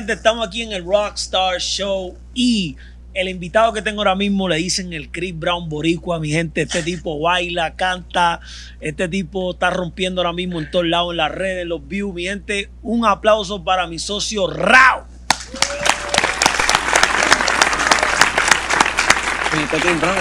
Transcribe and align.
Gente, 0.00 0.14
estamos 0.14 0.48
aquí 0.48 0.62
en 0.62 0.72
el 0.72 0.82
Rockstar 0.82 1.60
Show 1.60 2.16
y 2.32 2.74
el 3.12 3.28
invitado 3.28 3.74
que 3.74 3.82
tengo 3.82 4.00
ahora 4.00 4.14
mismo 4.14 4.48
le 4.48 4.56
dicen 4.56 4.94
el 4.94 5.10
Chris 5.10 5.38
Brown 5.38 5.68
Boricua, 5.68 6.18
mi 6.18 6.30
gente. 6.30 6.62
Este 6.62 6.82
tipo 6.82 7.20
baila, 7.20 7.76
canta, 7.76 8.40
este 8.80 9.08
tipo 9.08 9.50
está 9.50 9.68
rompiendo 9.68 10.22
ahora 10.22 10.32
mismo 10.32 10.58
en 10.58 10.70
todos 10.70 10.86
lados, 10.86 11.10
en 11.10 11.18
las 11.18 11.30
redes, 11.30 11.64
en 11.64 11.68
los 11.68 11.86
views. 11.86 12.14
Mi 12.14 12.22
gente, 12.22 12.70
un 12.80 13.04
aplauso 13.04 13.62
para 13.62 13.86
mi 13.88 13.98
socio 13.98 14.46
Rao. 14.46 15.06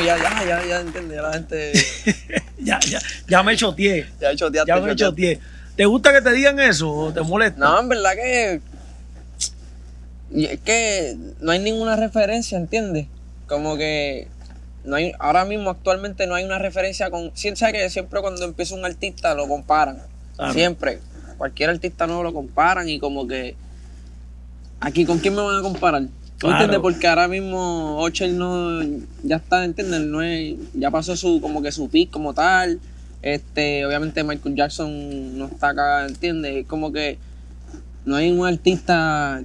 Ya, 0.03 0.17
ya, 0.17 0.45
ya, 0.45 0.65
ya 0.65 0.79
entiende, 0.81 1.15
ya 1.15 1.21
la 1.21 1.31
gente. 1.31 1.71
ya, 2.57 2.81
ya, 2.81 2.99
ya 3.29 3.43
me 3.43 3.55
choteé. 3.55 4.09
Ya 4.19 4.35
choteaste, 4.35 4.67
Ya 4.67 4.81
me 4.81 4.93
choteé. 4.93 5.39
¿Te 5.77 5.85
gusta 5.85 6.11
que 6.11 6.21
te 6.21 6.33
digan 6.33 6.59
eso 6.59 6.91
o 6.91 7.13
te 7.13 7.21
molesta? 7.21 7.57
No, 7.57 7.79
en 7.79 7.87
verdad 7.87 8.11
que. 8.13 8.61
Y 10.33 10.45
Es 10.45 10.59
que 10.61 11.17
no 11.41 11.51
hay 11.51 11.59
ninguna 11.59 11.95
referencia, 11.95 12.57
¿entiendes? 12.57 13.07
Como 13.47 13.77
que. 13.77 14.27
No 14.85 14.95
hay, 14.95 15.11
ahora 15.19 15.43
mismo, 15.45 15.69
actualmente, 15.69 16.25
no 16.27 16.35
hay 16.35 16.45
una 16.45 16.59
referencia 16.59 17.09
con. 17.09 17.31
Siempre 17.35 17.71
que 17.73 17.89
siempre 17.89 18.21
cuando 18.21 18.43
empieza 18.45 18.75
un 18.75 18.85
artista 18.85 19.33
lo 19.33 19.47
comparan. 19.47 19.99
Siempre. 20.53 20.99
Cualquier 21.37 21.69
artista 21.69 22.07
nuevo 22.07 22.23
lo 22.23 22.33
comparan 22.33 22.87
y 22.89 22.99
como 22.99 23.27
que. 23.27 23.55
Aquí, 24.79 25.05
¿con 25.05 25.19
quién 25.19 25.35
me 25.35 25.41
van 25.41 25.57
a 25.57 25.61
comparar? 25.61 26.03
¿Tú 26.37 26.47
Claro. 26.47 26.53
entiendes? 26.53 26.79
Porque 26.79 27.07
ahora 27.07 27.27
mismo 27.27 27.97
Ocher 27.99 28.29
no. 28.31 28.81
Ya 29.23 29.37
está, 29.37 29.65
¿entiendes? 29.65 30.01
No 30.01 30.21
es, 30.21 30.55
ya 30.73 30.89
pasó 30.89 31.15
su, 31.17 31.41
como 31.41 31.61
que 31.61 31.71
su 31.71 31.89
pick 31.89 32.09
como 32.09 32.33
tal. 32.33 32.79
Este, 33.21 33.85
obviamente 33.85 34.23
Michael 34.23 34.55
Jackson 34.55 35.37
no 35.37 35.47
está 35.47 35.69
acá, 35.69 36.05
¿entiendes? 36.07 36.55
Es 36.55 36.65
como 36.67 36.93
que 36.93 37.17
no 38.05 38.15
hay 38.15 38.31
un 38.31 38.47
artista 38.47 39.43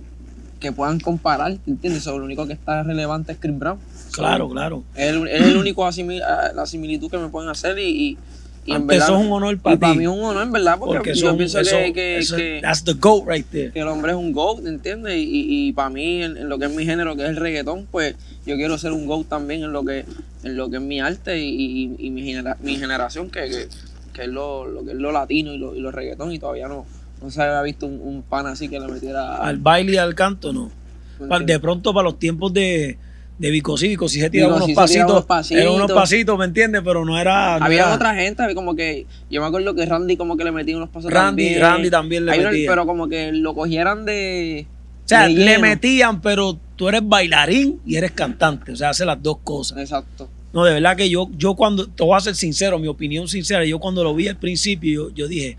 que 0.64 0.72
puedan 0.72 0.98
comparar, 0.98 1.56
¿entiendes? 1.66 2.02
So, 2.02 2.18
lo 2.18 2.24
único 2.24 2.46
que 2.46 2.54
está 2.54 2.82
relevante 2.82 3.32
es 3.32 3.38
Chris 3.38 3.56
Brown. 3.58 3.78
So, 4.10 4.22
Claro, 4.22 4.48
claro. 4.48 4.82
Es 4.96 5.10
el, 5.12 5.28
es 5.28 5.42
el 5.46 5.56
único 5.56 5.86
asimil- 5.86 6.22
ah, 6.22 6.50
la 6.54 6.66
similitud 6.66 7.10
que 7.10 7.18
me 7.18 7.28
pueden 7.28 7.48
hacer 7.50 7.78
y, 7.78 7.82
y, 7.88 8.18
y 8.66 8.72
en 8.72 8.86
verdad. 8.86 9.08
eso 9.08 9.18
es 9.20 9.26
un 9.26 9.32
honor 9.32 9.58
para 9.58 9.74
y 9.76 9.78
para 9.78 9.92
ti. 9.92 9.98
mí 9.98 10.04
es 10.04 10.10
un 10.10 10.22
honor, 10.24 10.42
en 10.42 10.52
verdad, 10.52 10.78
porque, 10.78 10.96
Porque 10.96 11.14
yo 11.14 11.28
son- 11.28 11.36
pienso 11.36 11.60
eso- 11.60 11.76
que, 11.76 11.92
que, 11.92 12.18
eso- 12.18 12.36
que- 12.36 12.60
that's 12.62 12.82
the 12.84 12.94
goat 12.94 13.24
right 13.28 13.46
there. 13.50 13.70
que 13.72 13.80
el 13.80 13.88
hombre 13.88 14.12
es 14.12 14.18
un 14.18 14.32
GOAT, 14.32 14.66
¿entiendes? 14.66 15.14
Y, 15.16 15.20
y, 15.22 15.68
y 15.68 15.72
para 15.72 15.90
mí, 15.90 16.22
en, 16.22 16.36
en 16.38 16.48
lo 16.48 16.58
que 16.58 16.64
es 16.66 16.74
mi 16.74 16.84
género, 16.86 17.14
que 17.14 17.22
es 17.24 17.28
el 17.28 17.36
reggaetón, 17.36 17.86
pues 17.90 18.14
yo 18.46 18.56
quiero 18.56 18.78
ser 18.78 18.92
un 18.92 19.06
GOAT 19.06 19.28
también 19.28 19.62
en 19.64 19.72
lo 19.72 19.84
que, 19.84 20.04
en 20.44 20.56
lo 20.56 20.70
que 20.70 20.76
es 20.76 20.82
mi 20.82 21.00
arte 21.00 21.38
y, 21.38 21.48
y- 21.54 21.96
y 21.98 22.10
mi, 22.10 22.22
genera- 22.24 22.56
mi 22.62 22.76
generación, 22.76 23.28
que, 23.30 23.48
que, 23.50 23.68
que 24.14 24.22
es 24.22 24.28
lo, 24.28 24.66
lo 24.66 24.84
que 24.84 24.92
es 24.92 24.96
lo 24.96 25.12
latino 25.12 25.52
y 25.52 25.58
lo, 25.58 25.74
y 25.74 25.80
lo 25.80 25.90
reggaetón, 25.90 26.32
y 26.32 26.38
todavía 26.38 26.68
no, 26.68 26.86
no 27.24 27.30
se 27.30 27.42
había 27.42 27.62
visto 27.62 27.86
un, 27.86 28.00
un 28.00 28.22
pan 28.22 28.46
así 28.46 28.68
que 28.68 28.78
le 28.78 28.86
metiera 28.86 29.36
Al 29.38 29.58
baile 29.58 29.92
y 29.94 29.96
al 29.96 30.14
canto, 30.14 30.52
no. 30.52 30.70
¿me 31.18 31.26
Pa- 31.26 31.40
De 31.40 31.58
pronto, 31.58 31.92
para 31.94 32.04
los 32.04 32.18
tiempos 32.18 32.52
de, 32.52 32.98
de 33.38 33.50
Vico 33.50 33.76
sí, 33.76 33.88
Vico 33.88 34.08
sí 34.08 34.20
se 34.20 34.30
tiraba 34.30 34.56
unos 34.56 34.70
pasitos, 34.72 35.10
unos 35.10 35.24
pasitos. 35.26 35.62
eran 35.62 35.74
unos 35.74 35.90
pasitos, 35.92 36.38
¿me 36.38 36.44
entiendes? 36.44 36.82
Pero 36.84 37.04
no 37.04 37.18
era. 37.18 37.58
no 37.58 37.64
Había 37.64 37.82
era- 37.84 37.94
otra 37.94 38.14
gente, 38.14 38.42
había 38.42 38.54
como 38.54 38.74
que, 38.76 39.06
yo 39.30 39.40
me 39.40 39.46
acuerdo 39.46 39.74
que 39.74 39.86
Randy 39.86 40.16
como 40.16 40.36
que 40.36 40.44
le 40.44 40.52
metía 40.52 40.76
unos 40.76 40.90
pasos 40.90 41.10
Randy, 41.10 41.42
también. 41.54 41.60
Randy 41.60 41.90
también 41.90 42.26
le 42.26 42.32
Hay 42.32 42.40
metía. 42.40 42.70
pero 42.70 42.84
como 42.86 43.08
que 43.08 43.32
lo 43.32 43.54
cogieran 43.54 44.04
de... 44.04 44.66
o 45.04 45.08
sea, 45.08 45.22
de 45.28 45.30
le 45.34 45.58
metían, 45.58 46.20
pero 46.20 46.58
tú 46.76 46.88
eres 46.88 47.00
bailarín 47.04 47.80
y 47.86 47.96
eres 47.96 48.10
cantante. 48.12 48.72
O 48.72 48.76
sea, 48.76 48.90
hace 48.90 49.04
las 49.04 49.22
dos 49.22 49.38
cosas. 49.44 49.78
Exacto. 49.78 50.28
No, 50.52 50.64
de 50.64 50.74
verdad 50.74 50.96
que 50.96 51.10
yo, 51.10 51.28
yo 51.36 51.54
cuando, 51.56 51.88
te 51.88 52.04
voy 52.04 52.16
a 52.16 52.20
ser 52.20 52.36
sincero, 52.36 52.78
mi 52.78 52.86
opinión 52.86 53.26
sincera, 53.26 53.64
yo 53.64 53.80
cuando 53.80 54.04
lo 54.04 54.14
vi 54.14 54.28
al 54.28 54.36
principio, 54.36 55.08
yo, 55.08 55.14
yo 55.14 55.26
dije, 55.26 55.56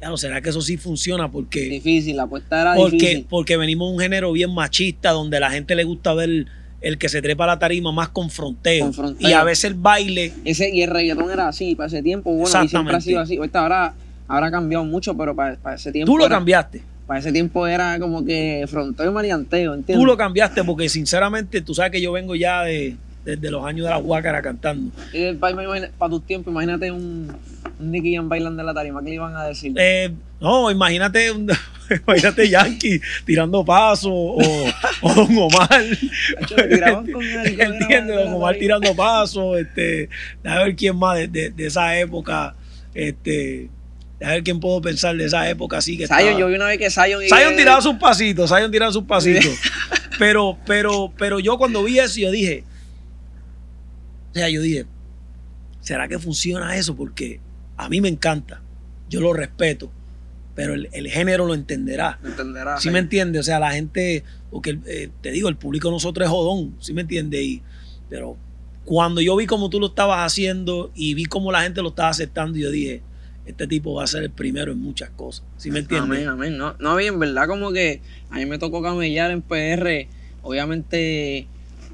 ya 0.00 0.08
no, 0.08 0.16
¿será 0.16 0.40
que 0.40 0.50
eso 0.50 0.60
sí 0.60 0.76
funciona? 0.76 1.30
Porque, 1.30 1.60
Difícil, 1.68 2.16
la 2.16 2.24
apuesta 2.24 2.60
era 2.60 2.74
porque, 2.74 2.96
difícil. 2.96 3.26
porque 3.28 3.56
venimos 3.56 3.88
de 3.90 3.94
un 3.94 4.00
género 4.00 4.32
bien 4.32 4.52
machista, 4.54 5.10
donde 5.10 5.38
a 5.38 5.40
la 5.40 5.50
gente 5.50 5.74
le 5.74 5.84
gusta 5.84 6.14
ver 6.14 6.46
el 6.80 6.98
que 6.98 7.08
se 7.08 7.20
trepa 7.20 7.44
a 7.44 7.48
la 7.48 7.58
tarima 7.58 7.90
más 7.90 8.08
con 8.10 8.30
fronteo. 8.30 8.84
Con 8.84 8.94
fronteo. 8.94 9.28
Y 9.28 9.32
a 9.32 9.42
veces 9.42 9.64
el 9.64 9.74
baile 9.74 10.32
Ese, 10.44 10.70
y 10.70 10.82
el 10.82 10.90
reggaetón 10.90 11.30
era 11.30 11.48
así, 11.48 11.74
para 11.74 11.88
ese 11.88 12.02
tiempo, 12.02 12.30
bueno, 12.32 12.64
y 12.64 12.68
siempre 12.68 12.94
ha 12.96 13.00
sido 13.00 13.20
así. 13.20 13.36
Ahorita 13.36 13.60
ahora 13.60 13.94
habrá 14.28 14.50
cambiado 14.50 14.84
mucho, 14.84 15.16
pero 15.16 15.34
para, 15.34 15.56
para 15.56 15.74
ese 15.76 15.90
tiempo. 15.90 16.12
Tú 16.12 16.18
lo 16.18 16.26
era- 16.26 16.36
cambiaste. 16.36 16.82
Para 17.08 17.20
ese 17.20 17.32
tiempo 17.32 17.66
era 17.66 17.98
como 17.98 18.22
que 18.24 18.66
fronteo 18.68 19.10
y 19.10 19.12
maleanteo, 19.14 19.72
¿entiendes? 19.74 19.96
Tú 20.00 20.04
lo 20.06 20.14
cambiaste 20.16 20.62
porque 20.62 20.90
sinceramente 20.90 21.62
tú 21.62 21.74
sabes 21.74 21.90
que 21.90 22.02
yo 22.02 22.12
vengo 22.12 22.36
ya 22.36 22.62
de, 22.64 22.96
desde 23.24 23.50
los 23.50 23.64
años 23.64 23.84
de 23.84 23.90
la 23.90 23.98
Huácara 23.98 24.40
cantando. 24.42 24.90
Y 25.12 25.32
para, 25.34 25.56
para 25.98 26.10
tus 26.10 26.24
tiempos, 26.26 26.50
imagínate 26.52 26.90
un, 26.90 27.34
un 27.78 27.90
Nicky 27.90 28.14
Jam 28.16 28.28
bailando 28.28 28.62
en 28.62 28.66
la 28.66 28.74
tarima, 28.74 29.02
¿qué 29.02 29.10
le 29.10 29.14
iban 29.16 29.36
a 29.36 29.44
decir? 29.44 29.72
Eh, 29.76 30.10
no, 30.40 30.70
imagínate, 30.70 31.30
un- 31.32 31.50
imagínate 32.06 32.48
Yankee 32.48 33.00
tirando 33.26 33.64
pasos 33.64 34.10
o, 34.12 34.36
o 35.02 35.14
Don 35.14 35.36
Omar. 35.38 35.68
Bailar 36.56 37.04
Don 38.06 38.32
Omar 38.34 38.56
tirando 38.56 38.94
pasos. 38.94 39.58
Este, 39.58 40.08
a 40.44 40.60
ver 40.64 40.76
quién 40.76 40.96
más 40.96 41.16
de, 41.18 41.28
de- 41.28 41.50
de 41.50 41.66
esa 41.66 41.98
época. 41.98 42.54
Este, 42.94 43.68
a 44.22 44.30
ver 44.30 44.42
quién 44.42 44.58
puedo 44.58 44.80
pensar 44.80 45.16
de 45.16 45.24
esa 45.26 45.48
época 45.48 45.76
así 45.78 45.96
que 45.96 46.06
Zion, 46.08 46.18
estaba- 46.20 46.38
yo 46.40 46.48
vi 46.48 46.54
una 46.54 46.66
vez 46.66 46.78
que 46.78 46.90
Zion... 46.90 47.22
tiraba 47.56 47.80
sus 47.80 47.94
pasitos, 47.96 48.48
Zion 48.50 48.70
tiraba 48.70 48.92
sus 48.92 49.04
pasitos. 49.04 49.44
Pero, 50.18 50.58
pero, 50.66 51.12
pero 51.16 51.38
yo 51.38 51.58
cuando 51.58 51.84
vi 51.84 52.00
eso, 52.00 52.18
yo 52.18 52.32
dije, 52.32 52.64
sea, 54.38 54.48
yo 54.48 54.62
dije, 54.62 54.86
¿será 55.80 56.08
que 56.08 56.18
funciona 56.18 56.76
eso? 56.76 56.96
Porque 56.96 57.40
a 57.76 57.88
mí 57.88 58.00
me 58.00 58.08
encanta, 58.08 58.62
yo 59.08 59.20
lo 59.20 59.32
respeto, 59.32 59.90
pero 60.54 60.74
el, 60.74 60.88
el 60.92 61.08
género 61.08 61.46
lo 61.46 61.54
entenderá. 61.54 62.18
¿Me 62.22 62.30
entenderás? 62.30 62.82
¿Sí 62.82 62.90
me 62.90 62.98
entiendes? 62.98 63.40
O 63.40 63.42
sea, 63.44 63.60
la 63.60 63.72
gente, 63.72 64.24
porque 64.50 64.78
eh, 64.86 65.10
te 65.20 65.30
digo, 65.30 65.48
el 65.48 65.56
público 65.56 65.88
de 65.88 65.92
nosotros 65.92 66.26
es 66.26 66.30
jodón, 66.30 66.74
¿sí 66.80 66.92
me 66.92 67.02
entiendes? 67.02 67.40
Y, 67.42 67.62
pero 68.08 68.36
cuando 68.84 69.20
yo 69.20 69.36
vi 69.36 69.46
cómo 69.46 69.70
tú 69.70 69.78
lo 69.78 69.88
estabas 69.88 70.26
haciendo 70.26 70.90
y 70.94 71.14
vi 71.14 71.26
cómo 71.26 71.52
la 71.52 71.62
gente 71.62 71.82
lo 71.82 71.90
estaba 71.90 72.08
aceptando, 72.08 72.58
yo 72.58 72.70
dije, 72.70 73.02
este 73.46 73.66
tipo 73.66 73.94
va 73.94 74.04
a 74.04 74.06
ser 74.06 74.24
el 74.24 74.30
primero 74.30 74.72
en 74.72 74.78
muchas 74.78 75.10
cosas, 75.10 75.44
¿sí 75.58 75.70
me 75.70 75.80
entiendes? 75.80 76.10
Amén, 76.10 76.28
amén. 76.28 76.58
No, 76.58 76.74
no, 76.78 76.96
bien, 76.96 77.18
verdad, 77.18 77.46
como 77.46 77.70
que 77.72 78.00
a 78.30 78.36
mí 78.36 78.46
me 78.46 78.58
tocó 78.58 78.82
camellar 78.82 79.30
en 79.30 79.42
PR. 79.42 80.08
Obviamente, 80.42 81.46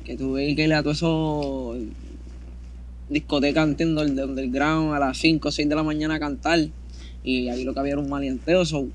que 0.04 0.16
tuve 0.16 0.54
que 0.54 0.64
ir 0.64 0.74
a 0.74 0.82
todo 0.82 0.92
eso 0.92 1.76
discoteca, 3.08 3.62
entiendo, 3.62 4.02
el 4.02 4.16
de 4.16 4.24
underground 4.24 4.94
a 4.94 4.98
las 4.98 5.18
5 5.18 5.48
o 5.48 5.52
6 5.52 5.68
de 5.68 5.74
la 5.74 5.82
mañana 5.82 6.16
a 6.16 6.20
cantar. 6.20 6.60
Y 7.22 7.48
ahí 7.48 7.64
lo 7.64 7.74
que 7.74 7.80
había 7.80 7.92
era 7.92 8.00
un 8.00 8.08
maleanteo. 8.08 8.64
So, 8.64 8.88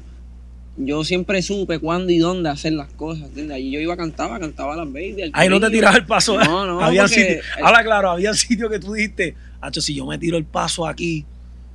yo 0.77 1.03
siempre 1.03 1.41
supe 1.41 1.79
cuándo 1.79 2.11
y 2.11 2.19
dónde 2.19 2.49
hacer 2.49 2.73
las 2.73 2.91
cosas, 2.93 3.25
¿entiendes? 3.25 3.55
Ahí 3.55 3.71
yo 3.71 3.79
iba 3.79 3.93
a 3.93 3.97
cantar, 3.97 4.39
cantaba 4.39 4.73
a 4.73 4.77
las 4.77 4.87
baby. 4.87 5.31
Ahí 5.33 5.49
no 5.49 5.59
te 5.59 5.69
tirabas 5.69 5.97
el 5.97 6.05
paso. 6.05 6.39
No, 6.39 6.65
no, 6.65 6.81
había 6.83 7.07
sitio, 7.07 7.39
ahora 7.61 7.83
claro, 7.83 8.11
había 8.11 8.33
sitio 8.33 8.69
que 8.69 8.79
tú 8.79 8.93
dijiste, 8.93 9.35
Hacho, 9.61 9.81
si 9.81 9.93
yo 9.93 10.05
me 10.05 10.17
tiro 10.17 10.37
el 10.37 10.45
paso 10.45 10.87
aquí, 10.87 11.25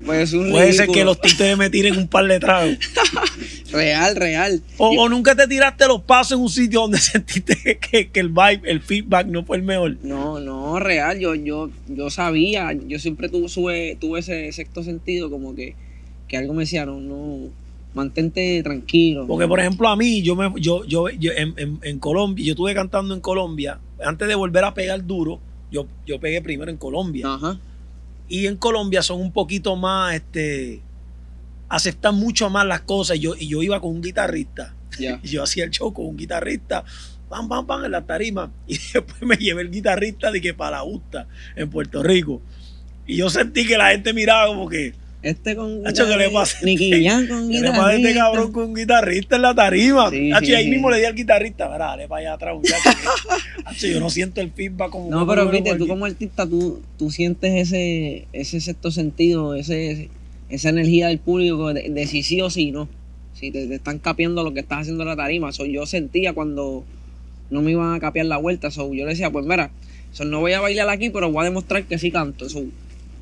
Pues 0.04 0.32
un 0.32 0.50
puede 0.50 0.72
ser 0.72 0.88
que 0.88 1.04
los 1.04 1.20
títeres 1.20 1.58
me 1.58 1.68
tiren 1.68 1.98
un 1.98 2.08
par 2.08 2.26
de 2.26 2.40
tragos. 2.40 2.78
Real, 3.74 4.14
real. 4.16 4.62
O, 4.78 4.88
o 5.02 5.08
nunca 5.08 5.34
te 5.34 5.46
tiraste 5.48 5.86
los 5.88 6.00
pasos 6.02 6.38
en 6.38 6.42
un 6.42 6.48
sitio 6.48 6.80
donde 6.80 6.98
sentiste 7.12 7.78
que, 7.78 8.08
que 8.08 8.20
el 8.20 8.28
vibe, 8.28 8.60
el 8.64 8.80
feedback 8.80 9.26
no 9.26 9.44
fue 9.44 9.56
el 9.56 9.62
mejor. 9.64 9.96
No, 10.02 10.38
no, 10.40 10.78
real, 10.78 11.18
yo, 11.18 11.34
yo, 11.34 11.70
yo 11.88 12.08
sabía, 12.10 12.72
yo 12.72 12.98
siempre 12.98 13.28
tuve, 13.28 13.96
tuve 14.00 14.20
ese 14.20 14.50
sexto 14.52 14.82
sentido, 14.82 15.30
como 15.30 15.54
que, 15.54 15.74
que 16.28 16.36
algo 16.36 16.54
me 16.54 16.62
decía, 16.62 16.86
no, 16.86 17.00
no, 17.00 17.48
mantente 17.94 18.62
tranquilo. 18.62 19.26
Porque, 19.26 19.46
por 19.48 19.60
ejemplo, 19.60 19.88
a 19.88 19.96
mí, 19.96 20.22
yo 20.22 20.34
me, 20.36 20.50
yo, 20.60 20.84
yo, 20.84 21.08
yo 21.10 21.32
en, 21.36 21.54
en- 21.56 21.78
en 21.82 21.98
Colombia, 21.98 22.44
yo 22.44 22.52
estuve 22.52 22.74
cantando 22.74 23.14
en 23.14 23.20
Colombia, 23.20 23.78
antes 24.04 24.26
de 24.28 24.34
volver 24.34 24.64
a 24.64 24.74
pegar 24.74 25.04
duro, 25.06 25.40
yo, 25.70 25.86
yo 26.06 26.18
pegué 26.20 26.40
primero 26.42 26.70
en 26.70 26.76
Colombia. 26.76 27.26
Ajá, 27.34 27.58
Y 28.28 28.46
en 28.46 28.56
Colombia 28.56 29.02
son 29.02 29.20
un 29.20 29.32
poquito 29.32 29.76
más, 29.76 30.14
este, 30.14 30.80
aceptan 31.74 32.14
mucho 32.14 32.48
más 32.50 32.66
las 32.66 32.82
cosas. 32.82 33.16
Y 33.16 33.20
yo, 33.20 33.34
y 33.38 33.48
yo 33.48 33.62
iba 33.62 33.80
con 33.80 33.90
un 33.90 34.02
guitarrista. 34.02 34.74
Y 34.98 35.06
yo 35.28 35.42
hacía 35.42 35.64
el 35.64 35.70
show 35.70 35.92
con 35.92 36.06
un 36.06 36.16
guitarrista, 36.16 36.84
pam, 37.28 37.48
pam, 37.48 37.66
pam, 37.66 37.84
en 37.84 37.90
la 37.90 38.02
tarima. 38.02 38.50
Y 38.66 38.78
después 38.78 39.22
me 39.22 39.36
llevé 39.36 39.62
el 39.62 39.70
guitarrista 39.70 40.30
de 40.30 40.40
que 40.40 40.54
para 40.54 40.78
la 40.78 40.82
justa 40.82 41.26
en 41.56 41.68
Puerto 41.70 42.02
Rico. 42.02 42.40
Y 43.06 43.16
yo 43.16 43.28
sentí 43.28 43.66
que 43.66 43.76
la 43.76 43.90
gente 43.90 44.14
miraba 44.14 44.46
como 44.46 44.68
que, 44.68 44.94
Este 45.20 45.56
con 45.56 45.86
Hacho, 45.86 46.06
¿qué 46.06 46.16
le 46.16 46.30
pasa? 46.30 46.58
Con 46.62 46.76
¿qué 46.76 47.60
le 47.60 47.70
pasa 47.70 47.88
a 47.88 47.94
este 47.94 48.14
cabrón 48.14 48.52
con 48.52 48.64
un 48.64 48.74
guitarrista 48.74 49.36
en 49.36 49.42
la 49.42 49.54
tarima? 49.54 50.10
Sí, 50.10 50.32
Hacho, 50.32 50.46
sí, 50.46 50.52
y 50.52 50.54
ahí 50.54 50.64
sí. 50.64 50.70
mismo 50.70 50.90
le 50.90 50.98
di 50.98 51.04
al 51.04 51.14
guitarrista, 51.14 51.68
mira, 51.68 51.86
dale 51.86 52.08
para 52.08 52.20
allá 52.20 52.32
atrás, 52.34 52.56
Hacho, 53.64 53.86
yo 53.88 54.00
no 54.00 54.08
siento 54.10 54.40
el 54.40 54.52
feedback 54.52 54.90
como 54.90 55.10
No, 55.10 55.26
pero 55.26 55.48
viste, 55.50 55.74
tú 55.76 55.86
como 55.86 56.06
artista, 56.06 56.46
tú, 56.46 56.82
tú 56.96 57.10
sientes 57.10 57.52
ese, 57.54 58.26
ese 58.32 58.60
sexto 58.60 58.90
sentido, 58.90 59.54
ese, 59.54 60.08
esa 60.54 60.68
energía 60.68 61.08
del 61.08 61.18
público 61.18 61.72
de, 61.72 61.90
de 61.90 62.06
si 62.06 62.22
sí 62.22 62.40
o 62.40 62.50
si 62.50 62.70
no. 62.70 62.88
Si 63.34 63.50
te, 63.50 63.74
están 63.74 63.98
capeando 63.98 64.44
lo 64.44 64.54
que 64.54 64.60
estás 64.60 64.82
haciendo 64.82 65.02
en 65.02 65.08
la 65.08 65.16
tarima. 65.16 65.52
So, 65.52 65.66
yo 65.66 65.86
sentía 65.86 66.32
cuando 66.32 66.84
no 67.50 67.62
me 67.62 67.72
iban 67.72 67.94
a 67.94 68.00
capear 68.00 68.26
la 68.26 68.36
vuelta. 68.36 68.70
So, 68.70 68.94
yo 68.94 69.04
le 69.04 69.10
decía, 69.10 69.30
pues 69.30 69.44
mira, 69.44 69.70
so, 70.12 70.24
no 70.24 70.40
voy 70.40 70.52
a 70.52 70.60
bailar 70.60 70.88
aquí, 70.88 71.10
pero 71.10 71.30
voy 71.30 71.42
a 71.42 71.44
demostrar 71.44 71.84
que 71.84 71.98
sí 71.98 72.10
canto. 72.10 72.48
So, 72.48 72.64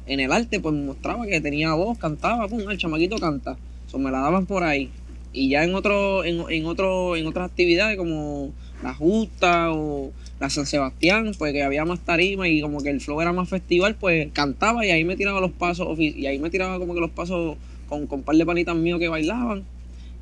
en 0.06 0.20
el 0.20 0.32
arte, 0.32 0.61
pues 0.61 0.75
mostraba 0.75 1.26
que 1.26 1.40
tenía 1.40 1.73
voz, 1.75 1.99
cantaba, 1.99 2.49
pum, 2.49 2.69
el 2.70 2.79
chamaquito 2.79 3.17
canta. 3.19 3.56
So, 3.90 3.99
me 3.99 4.11
la 4.11 4.20
daban 4.20 4.46
por 4.46 4.62
ahí. 4.62 4.90
Y 5.32 5.49
ya 5.49 5.64
en 5.64 5.75
otro, 5.75 6.25
en, 6.25 6.44
en 6.50 6.67
otro, 6.67 7.17
en 7.17 7.26
otras 7.26 7.50
actividades 7.50 7.96
como 7.96 8.52
la 8.82 8.94
justa 8.94 9.73
o 9.73 10.12
la 10.43 10.50
San 10.50 10.67
Sebastián, 10.67 11.31
pues 11.39 11.53
que 11.53 11.62
había 11.62 11.85
más 11.85 12.00
tarima 12.00 12.49
y 12.49 12.61
como 12.61 12.83
que 12.83 12.91
el 12.91 13.00
flow 13.00 13.21
era 13.21 13.33
más 13.33 13.49
festival, 13.49 13.94
pues 13.94 14.29
cantaba 14.33 14.85
y 14.85 14.91
ahí 14.91 15.05
me 15.05 15.15
tiraba 15.15 15.41
los 15.41 15.53
pasos, 15.53 15.97
y 16.00 16.27
ahí 16.27 16.41
me 16.41 16.50
tiraba 16.50 16.81
como 16.81 16.94
que 16.94 17.00
los 17.00 17.12
pasos 17.12 17.56
con, 17.89 18.09
con 18.09 18.19
un 18.19 18.25
par 18.25 18.35
de 18.35 18.44
panitas 18.44 18.75
míos 18.75 18.99
que 18.99 19.06
bailaban. 19.06 19.62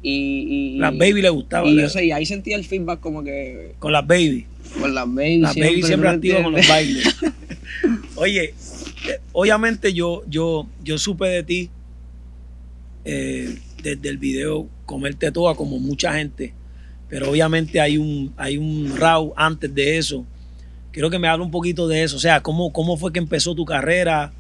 Y, 0.03 0.75
y, 0.75 0.79
Las 0.79 0.97
baby 0.97 1.23
le 1.23 1.31
gustaba. 1.31 1.67
y 1.67 1.75
yo 1.75 1.89
sé, 1.89 2.05
y 2.05 2.13
ahí 2.13 2.27
sentía 2.27 2.57
el 2.57 2.65
feedback 2.65 3.01
como 3.01 3.25
que 3.25 3.73
Con 3.79 3.93
las 3.93 4.07
baby. 4.07 4.45
con 4.79 4.95
las 4.95 5.07
baby 5.07 5.39
Las 5.39 5.57
baby 5.57 5.83
siempre 5.83 6.11
¿no 6.11 6.15
activas 6.17 6.43
con 6.43 6.53
los 6.53 6.69
bailes. 6.69 7.17
Oye, 8.17 8.45
eh, 8.45 9.21
obviamente 9.33 9.95
yo, 9.95 10.23
yo, 10.29 10.67
yo 10.85 10.99
supe 10.99 11.29
de 11.29 11.43
ti 11.45 11.71
eh, 13.07 13.57
desde 13.83 14.09
el 14.11 14.19
video 14.19 14.69
Comerte 14.85 15.33
Toda, 15.33 15.55
como 15.55 15.79
mucha 15.79 16.13
gente, 16.13 16.53
pero 17.11 17.29
obviamente 17.31 17.81
hay 17.81 17.99
un, 17.99 18.33
hay 18.37 18.57
un 18.57 18.97
RAW 18.97 19.35
antes 19.37 19.75
de 19.75 19.99
eso. 19.99 20.25
Quiero 20.93 21.11
que 21.11 21.19
me 21.19 21.29
hable 21.29 21.45
un 21.45 21.51
poquito 21.51 21.87
de 21.89 22.03
eso, 22.03 22.17
o 22.17 22.21
sea, 22.21 22.41
cómo, 22.41 22.73
cómo 22.73 22.97
fue 22.97 23.13
que 23.13 23.19
empezó 23.19 23.55
tu 23.55 23.65
carrera. 23.65 24.33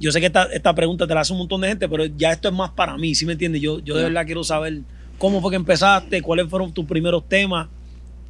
Yo 0.00 0.10
sé 0.10 0.20
que 0.20 0.26
esta, 0.26 0.44
esta 0.44 0.74
pregunta 0.74 1.06
te 1.06 1.14
la 1.14 1.20
hace 1.20 1.32
un 1.32 1.38
montón 1.40 1.60
de 1.60 1.68
gente, 1.68 1.88
pero 1.88 2.04
ya 2.06 2.32
esto 2.32 2.48
es 2.48 2.54
más 2.54 2.70
para 2.70 2.96
mí, 2.96 3.14
¿sí 3.14 3.26
me 3.26 3.32
entiendes? 3.32 3.60
Yo, 3.60 3.78
yo 3.80 3.94
de 3.94 4.00
Ya. 4.02 4.08
verdad 4.08 4.26
quiero 4.26 4.42
saber 4.42 4.80
cómo 5.18 5.40
fue 5.40 5.50
que 5.50 5.56
empezaste, 5.56 6.20
cuáles 6.22 6.48
fueron 6.48 6.72
tus 6.72 6.84
primeros 6.86 7.28
temas 7.28 7.68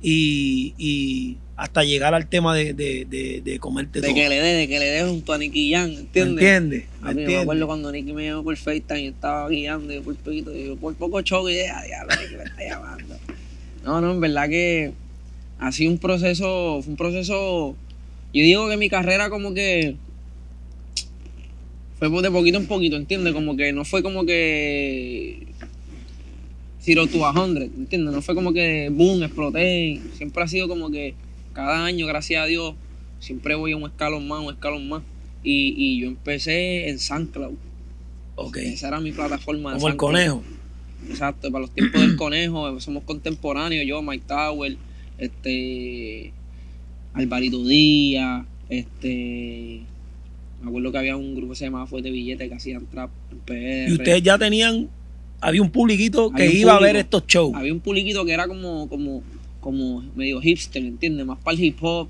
y, 0.02 0.74
y 0.76 1.38
hasta 1.56 1.82
llegar 1.84 2.14
al 2.14 2.26
tema 2.26 2.54
de, 2.54 2.74
de, 2.74 3.06
de, 3.08 3.40
de 3.42 3.58
comerte 3.58 4.00
De 4.00 4.08
todo. 4.08 4.14
que 4.16 4.28
le 4.28 4.40
dé, 4.40 4.52
de 4.54 4.68
que 4.68 4.78
le 4.78 4.86
dé 4.86 5.04
junto 5.08 5.32
a 5.32 5.38
Nicky 5.38 5.70
¿Me 5.70 5.82
¿entiendes? 5.84 6.22
entiendes? 6.44 6.84
¿Me 7.00 7.08
A 7.10 7.12
mí 7.12 7.14
me 7.16 7.20
entiendes? 7.22 7.42
acuerdo 7.42 7.66
cuando 7.66 7.90
Nicky 7.92 8.12
me 8.12 8.26
llamó 8.26 8.44
por 8.44 8.56
FaceTime 8.56 9.00
y 9.02 9.06
estaba 9.08 9.48
guiando 9.48 9.90
y 9.92 9.96
yo 9.96 10.02
por 10.02 10.16
poquito, 10.16 10.54
y 10.54 10.66
yo 10.66 10.76
por 10.76 10.94
poco 10.96 11.22
choco 11.22 11.48
y 11.48 11.54
dije, 11.54 11.70
"Ah, 11.70 11.82
diablo, 11.82 12.12
Nicky 12.20 12.36
me 12.36 12.44
está 12.44 12.62
llamando. 12.68 13.14
No, 13.84 14.00
no, 14.00 14.12
en 14.12 14.20
verdad 14.20 14.48
que 14.48 14.92
ha 15.58 15.72
sido 15.72 15.90
un 15.90 15.98
proceso, 15.98 16.80
fue 16.82 16.90
un 16.90 16.96
proceso, 16.96 17.76
yo 18.32 18.42
digo 18.42 18.68
que 18.68 18.76
mi 18.76 18.88
carrera 18.88 19.30
como 19.30 19.54
que 19.54 19.96
fue 21.98 22.08
de 22.22 22.30
poquito 22.30 22.58
en 22.58 22.66
poquito, 22.66 22.96
¿entiendes? 22.96 23.32
Como 23.32 23.56
que 23.56 23.72
no 23.72 23.84
fue 23.84 24.02
como 24.02 24.26
que 24.26 25.46
zero 26.80 27.06
to 27.06 27.24
a 27.24 27.32
hundred, 27.32 27.70
¿entiendes? 27.76 28.14
No 28.14 28.22
fue 28.22 28.34
como 28.34 28.52
que 28.52 28.90
boom, 28.90 29.22
exploté, 29.22 30.00
siempre 30.16 30.42
ha 30.42 30.48
sido 30.48 30.68
como 30.68 30.90
que 30.90 31.14
cada 31.52 31.84
año, 31.84 32.06
gracias 32.06 32.42
a 32.42 32.46
Dios, 32.46 32.74
siempre 33.20 33.54
voy 33.54 33.72
a 33.72 33.76
un 33.76 33.84
escalón 33.84 34.28
más, 34.28 34.42
un 34.42 34.52
escalón 34.52 34.88
más. 34.88 35.02
Y, 35.42 35.74
y 35.76 36.00
yo 36.00 36.08
empecé 36.08 36.88
en 36.88 36.98
SoundCloud. 36.98 37.54
Ok. 38.36 38.56
Esa 38.56 38.88
era 38.88 39.00
mi 39.00 39.12
plataforma. 39.12 39.72
de 39.72 39.76
Como 39.76 39.88
el 39.88 39.96
conejo. 39.96 40.42
Exacto, 41.08 41.50
para 41.50 41.62
los 41.62 41.70
tiempos 41.70 42.00
del 42.00 42.16
conejo, 42.16 42.80
somos 42.80 43.04
contemporáneos, 43.04 43.86
yo, 43.86 44.02
Mike 44.02 44.24
Tower, 44.26 44.76
este 45.18 46.32
Alvarito 47.14 47.64
Díaz, 47.64 48.46
este 48.68 49.82
me 50.64 50.70
acuerdo 50.70 50.92
que 50.92 50.98
había 50.98 51.16
un 51.16 51.34
grupo 51.34 51.52
que 51.52 51.58
se 51.58 51.66
llamaba 51.66 51.86
Fuerte 51.86 52.10
Billete 52.10 52.48
que 52.48 52.54
hacían 52.54 52.86
trap 52.86 53.10
en 53.30 53.38
PR. 53.40 53.90
Y 53.90 53.92
ustedes 53.92 54.22
ya 54.22 54.38
tenían, 54.38 54.88
había 55.40 55.60
un 55.60 55.70
publiquito 55.70 56.30
que 56.30 56.44
Había 56.44 56.58
iba 56.58 56.76
a 56.76 56.80
ver 56.80 56.96
estos 56.96 57.26
shows. 57.26 57.54
Había 57.54 57.72
un 57.72 57.80
puliquito 57.80 58.24
que 58.24 58.32
era 58.32 58.48
como, 58.48 58.88
como, 58.88 59.22
como 59.60 60.02
medio 60.16 60.40
hipster, 60.40 60.82
¿entiendes? 60.82 61.26
Más 61.26 61.38
para 61.38 61.54
el 61.56 61.64
hip 61.64 61.76
hop. 61.82 62.08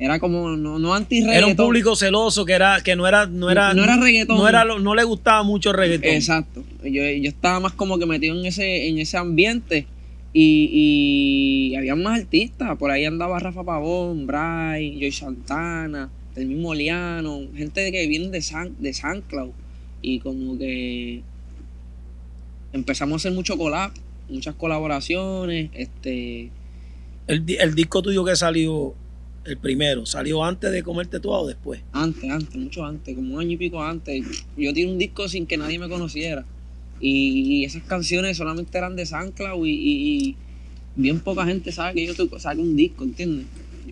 Era 0.00 0.20
como, 0.20 0.50
no, 0.50 0.78
no 0.78 0.94
anti 0.94 1.18
Era 1.18 1.46
un 1.46 1.56
público 1.56 1.96
celoso 1.96 2.44
que 2.44 2.52
era, 2.52 2.80
que 2.82 2.94
no 2.94 3.08
era, 3.08 3.26
no 3.26 3.50
era, 3.50 3.74
No 3.74 3.82
era 3.82 3.96
reggaetón. 3.96 4.36
no 4.38 4.48
era 4.48 4.64
no 4.64 4.94
le 4.94 5.02
gustaba 5.04 5.42
mucho 5.42 5.70
el 5.70 5.76
reggaetón. 5.76 6.10
Exacto. 6.10 6.62
Yo, 6.84 7.02
yo 7.02 7.28
estaba 7.28 7.58
más 7.58 7.72
como 7.72 7.98
que 7.98 8.06
metido 8.06 8.38
en 8.38 8.46
ese, 8.46 8.88
en 8.88 8.98
ese 8.98 9.16
ambiente. 9.16 9.86
Y, 10.32 11.70
y 11.72 11.76
había 11.76 11.96
más 11.96 12.20
artistas. 12.20 12.76
Por 12.78 12.92
ahí 12.92 13.04
andaba 13.04 13.40
Rafa 13.40 13.64
Pavón, 13.64 14.26
Bray, 14.26 14.98
Joy 15.00 15.10
Santana, 15.10 16.10
el 16.36 16.46
mismo 16.46 16.74
Liano, 16.74 17.40
gente 17.56 17.90
que 17.90 18.06
viene 18.06 18.28
de 18.28 18.40
San, 18.40 18.76
de 18.78 18.92
SoundCloud. 18.92 19.50
Y 20.00 20.20
como 20.20 20.56
que 20.56 21.22
empezamos 22.72 23.14
a 23.14 23.16
hacer 23.16 23.32
mucho 23.32 23.56
collab, 23.58 23.90
muchas 24.28 24.54
colaboraciones. 24.54 25.70
Este, 25.74 26.50
El, 27.26 27.44
el 27.58 27.74
disco 27.74 28.00
tuyo 28.02 28.24
que 28.24 28.36
salió, 28.36 28.94
el 29.48 29.58
primero, 29.58 30.06
¿salió 30.06 30.44
antes 30.44 30.70
de 30.72 30.82
comerte 30.82 31.20
todo 31.20 31.40
o 31.42 31.46
después? 31.46 31.80
Antes, 31.92 32.30
antes, 32.30 32.56
mucho 32.56 32.84
antes, 32.84 33.14
como 33.14 33.34
un 33.34 33.40
año 33.40 33.52
y 33.52 33.56
pico 33.56 33.82
antes. 33.82 34.24
Yo 34.56 34.72
tiré 34.72 34.90
un 34.90 34.98
disco 34.98 35.28
sin 35.28 35.46
que 35.46 35.56
nadie 35.56 35.78
me 35.78 35.88
conociera. 35.88 36.44
Y, 37.00 37.64
esas 37.64 37.82
canciones 37.84 38.36
solamente 38.36 38.76
eran 38.76 38.96
de 38.96 39.06
SoundCloud 39.06 39.64
y, 39.66 39.70
y- 39.70 40.36
bien 40.96 41.20
poca 41.20 41.44
gente 41.46 41.70
sabe 41.70 41.94
que 41.94 42.06
yo 42.06 42.38
saqué 42.38 42.60
un 42.60 42.74
disco, 42.76 43.04
¿entiendes? 43.04 43.46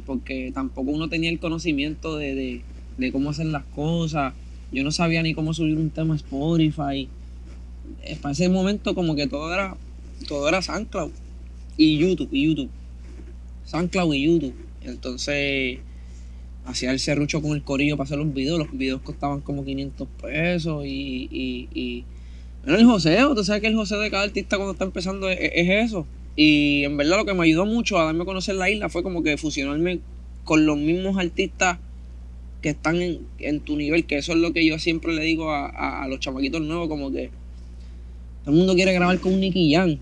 Porque 0.04 0.50
tampoco 0.52 0.90
uno 0.90 1.08
tenía 1.08 1.30
el 1.30 1.38
conocimiento 1.38 2.16
de, 2.16 2.34
de- 2.34 2.60
de 2.98 3.12
cómo 3.12 3.30
hacer 3.30 3.46
las 3.46 3.64
cosas. 3.64 4.34
Yo 4.72 4.82
no 4.82 4.90
sabía 4.90 5.22
ni 5.22 5.34
cómo 5.34 5.54
subir 5.54 5.76
un 5.76 5.90
tema 5.90 6.14
a 6.14 6.16
Spotify. 6.16 7.08
Eh, 8.02 8.16
Para 8.20 8.32
ese 8.32 8.48
momento 8.48 8.94
como 8.94 9.14
que 9.14 9.26
todo 9.28 9.52
era, 9.54 9.76
todo 10.26 10.48
era 10.48 10.60
SoundCloud 10.62 11.10
y 11.76 11.98
YouTube, 11.98 12.28
y 12.32 12.46
YouTube. 12.46 12.70
SoundCloud 13.66 14.14
y 14.14 14.24
YouTube. 14.26 14.54
Entonces 14.90 15.78
hacía 16.64 16.90
el 16.90 16.98
serrucho 16.98 17.40
con 17.42 17.52
el 17.52 17.62
corillo 17.62 17.96
para 17.96 18.06
hacer 18.06 18.18
los 18.18 18.32
videos. 18.32 18.58
Los 18.58 18.76
videos 18.76 19.00
costaban 19.02 19.40
como 19.40 19.64
500 19.64 20.08
pesos 20.20 20.84
y... 20.86 22.04
bueno, 22.62 22.78
el 22.78 22.86
joseo, 22.86 23.34
tú 23.34 23.44
sabes 23.44 23.60
que 23.62 23.68
el 23.68 23.76
joseo 23.76 24.00
de 24.00 24.10
cada 24.10 24.24
artista 24.24 24.56
cuando 24.56 24.72
está 24.72 24.84
empezando 24.84 25.28
es, 25.28 25.38
es 25.40 25.68
eso. 25.86 26.06
Y 26.34 26.84
en 26.84 26.96
verdad 26.96 27.16
lo 27.18 27.24
que 27.24 27.34
me 27.34 27.44
ayudó 27.44 27.64
mucho 27.64 27.98
a 27.98 28.04
darme 28.04 28.22
a 28.22 28.26
conocer 28.26 28.56
la 28.56 28.68
isla 28.70 28.88
fue 28.88 29.02
como 29.02 29.22
que 29.22 29.36
fusionarme 29.38 30.00
con 30.44 30.66
los 30.66 30.76
mismos 30.76 31.16
artistas 31.16 31.78
que 32.62 32.70
están 32.70 33.00
en, 33.00 33.60
tu 33.60 33.76
nivel, 33.76 34.06
que 34.06 34.18
eso 34.18 34.32
es 34.32 34.38
lo 34.38 34.52
que 34.52 34.64
yo 34.66 34.78
siempre 34.78 35.14
le 35.14 35.22
digo 35.22 35.50
a, 35.50 35.66
a- 36.02 36.08
los 36.08 36.20
chamaquitos 36.20 36.60
nuevos, 36.62 36.88
como 36.88 37.10
que 37.10 37.30
todo 38.44 38.52
el 38.52 38.58
mundo 38.58 38.74
quiere 38.74 38.92
grabar 38.92 39.18
con 39.20 39.38
Nicky 39.40 39.72
Jam, 39.72 39.98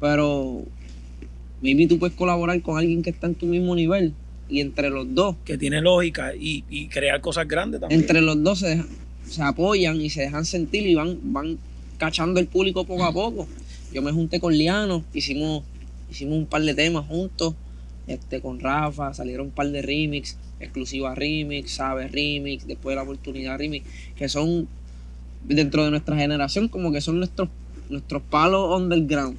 pero 0.00 0.62
maybe 1.62 1.86
tú 1.86 1.98
puedes 1.98 2.16
colaborar 2.16 2.60
con 2.62 2.76
alguien 2.78 3.02
que 3.02 3.10
está 3.10 3.26
en 3.28 3.34
tu 3.34 3.46
mismo 3.46 3.74
nivel 3.74 4.12
y 4.48 4.60
entre 4.60 4.90
los 4.90 5.14
dos 5.14 5.36
Que 5.44 5.56
tiene 5.56 5.80
lógica 5.80 6.34
y, 6.34 6.64
y 6.68 6.88
crear 6.88 7.20
cosas 7.20 7.48
grandes 7.48 7.80
también. 7.80 8.00
entre 8.00 8.20
los 8.20 8.42
dos 8.42 8.58
se, 8.58 8.76
dejan- 8.76 8.88
se 9.26 9.42
apoyan 9.42 10.00
y 10.00 10.10
se 10.10 10.22
dejan 10.22 10.44
sentir 10.44 10.86
y 10.86 10.94
van, 10.94 11.18
van 11.22 11.58
cachando 11.98 12.40
el 12.40 12.46
público 12.48 12.84
poco 12.84 13.04
a 13.04 13.12
poco. 13.12 13.46
Yo 13.92 14.02
me 14.02 14.10
junté 14.12 14.40
con 14.40 14.52
Liano, 14.56 15.04
hicimos, 15.14 15.62
hicimos 16.10 16.36
un 16.36 16.46
par 16.46 16.62
de 16.62 16.74
temas 16.74 17.06
juntos, 17.06 17.54
este, 18.06 18.40
con 18.40 18.58
Rafa, 18.58 19.14
salieron 19.14 19.46
un 19.46 19.52
par 19.52 19.70
de 19.70 19.80
remix, 19.82 20.36
exclusiva 20.60 21.14
remix, 21.14 21.72
Sabe 21.72 22.08
remix, 22.08 22.66
después 22.66 22.92
de 22.92 22.96
la 22.96 23.02
oportunidad 23.04 23.56
remix, 23.58 23.86
que 24.16 24.28
son 24.28 24.66
dentro 25.44 25.84
de 25.84 25.90
nuestra 25.90 26.16
generación 26.16 26.68
como 26.68 26.90
que 26.92 27.00
son 27.00 27.18
nuestros, 27.18 27.48
nuestros 27.88 28.22
palos 28.22 28.80
underground. 28.80 29.36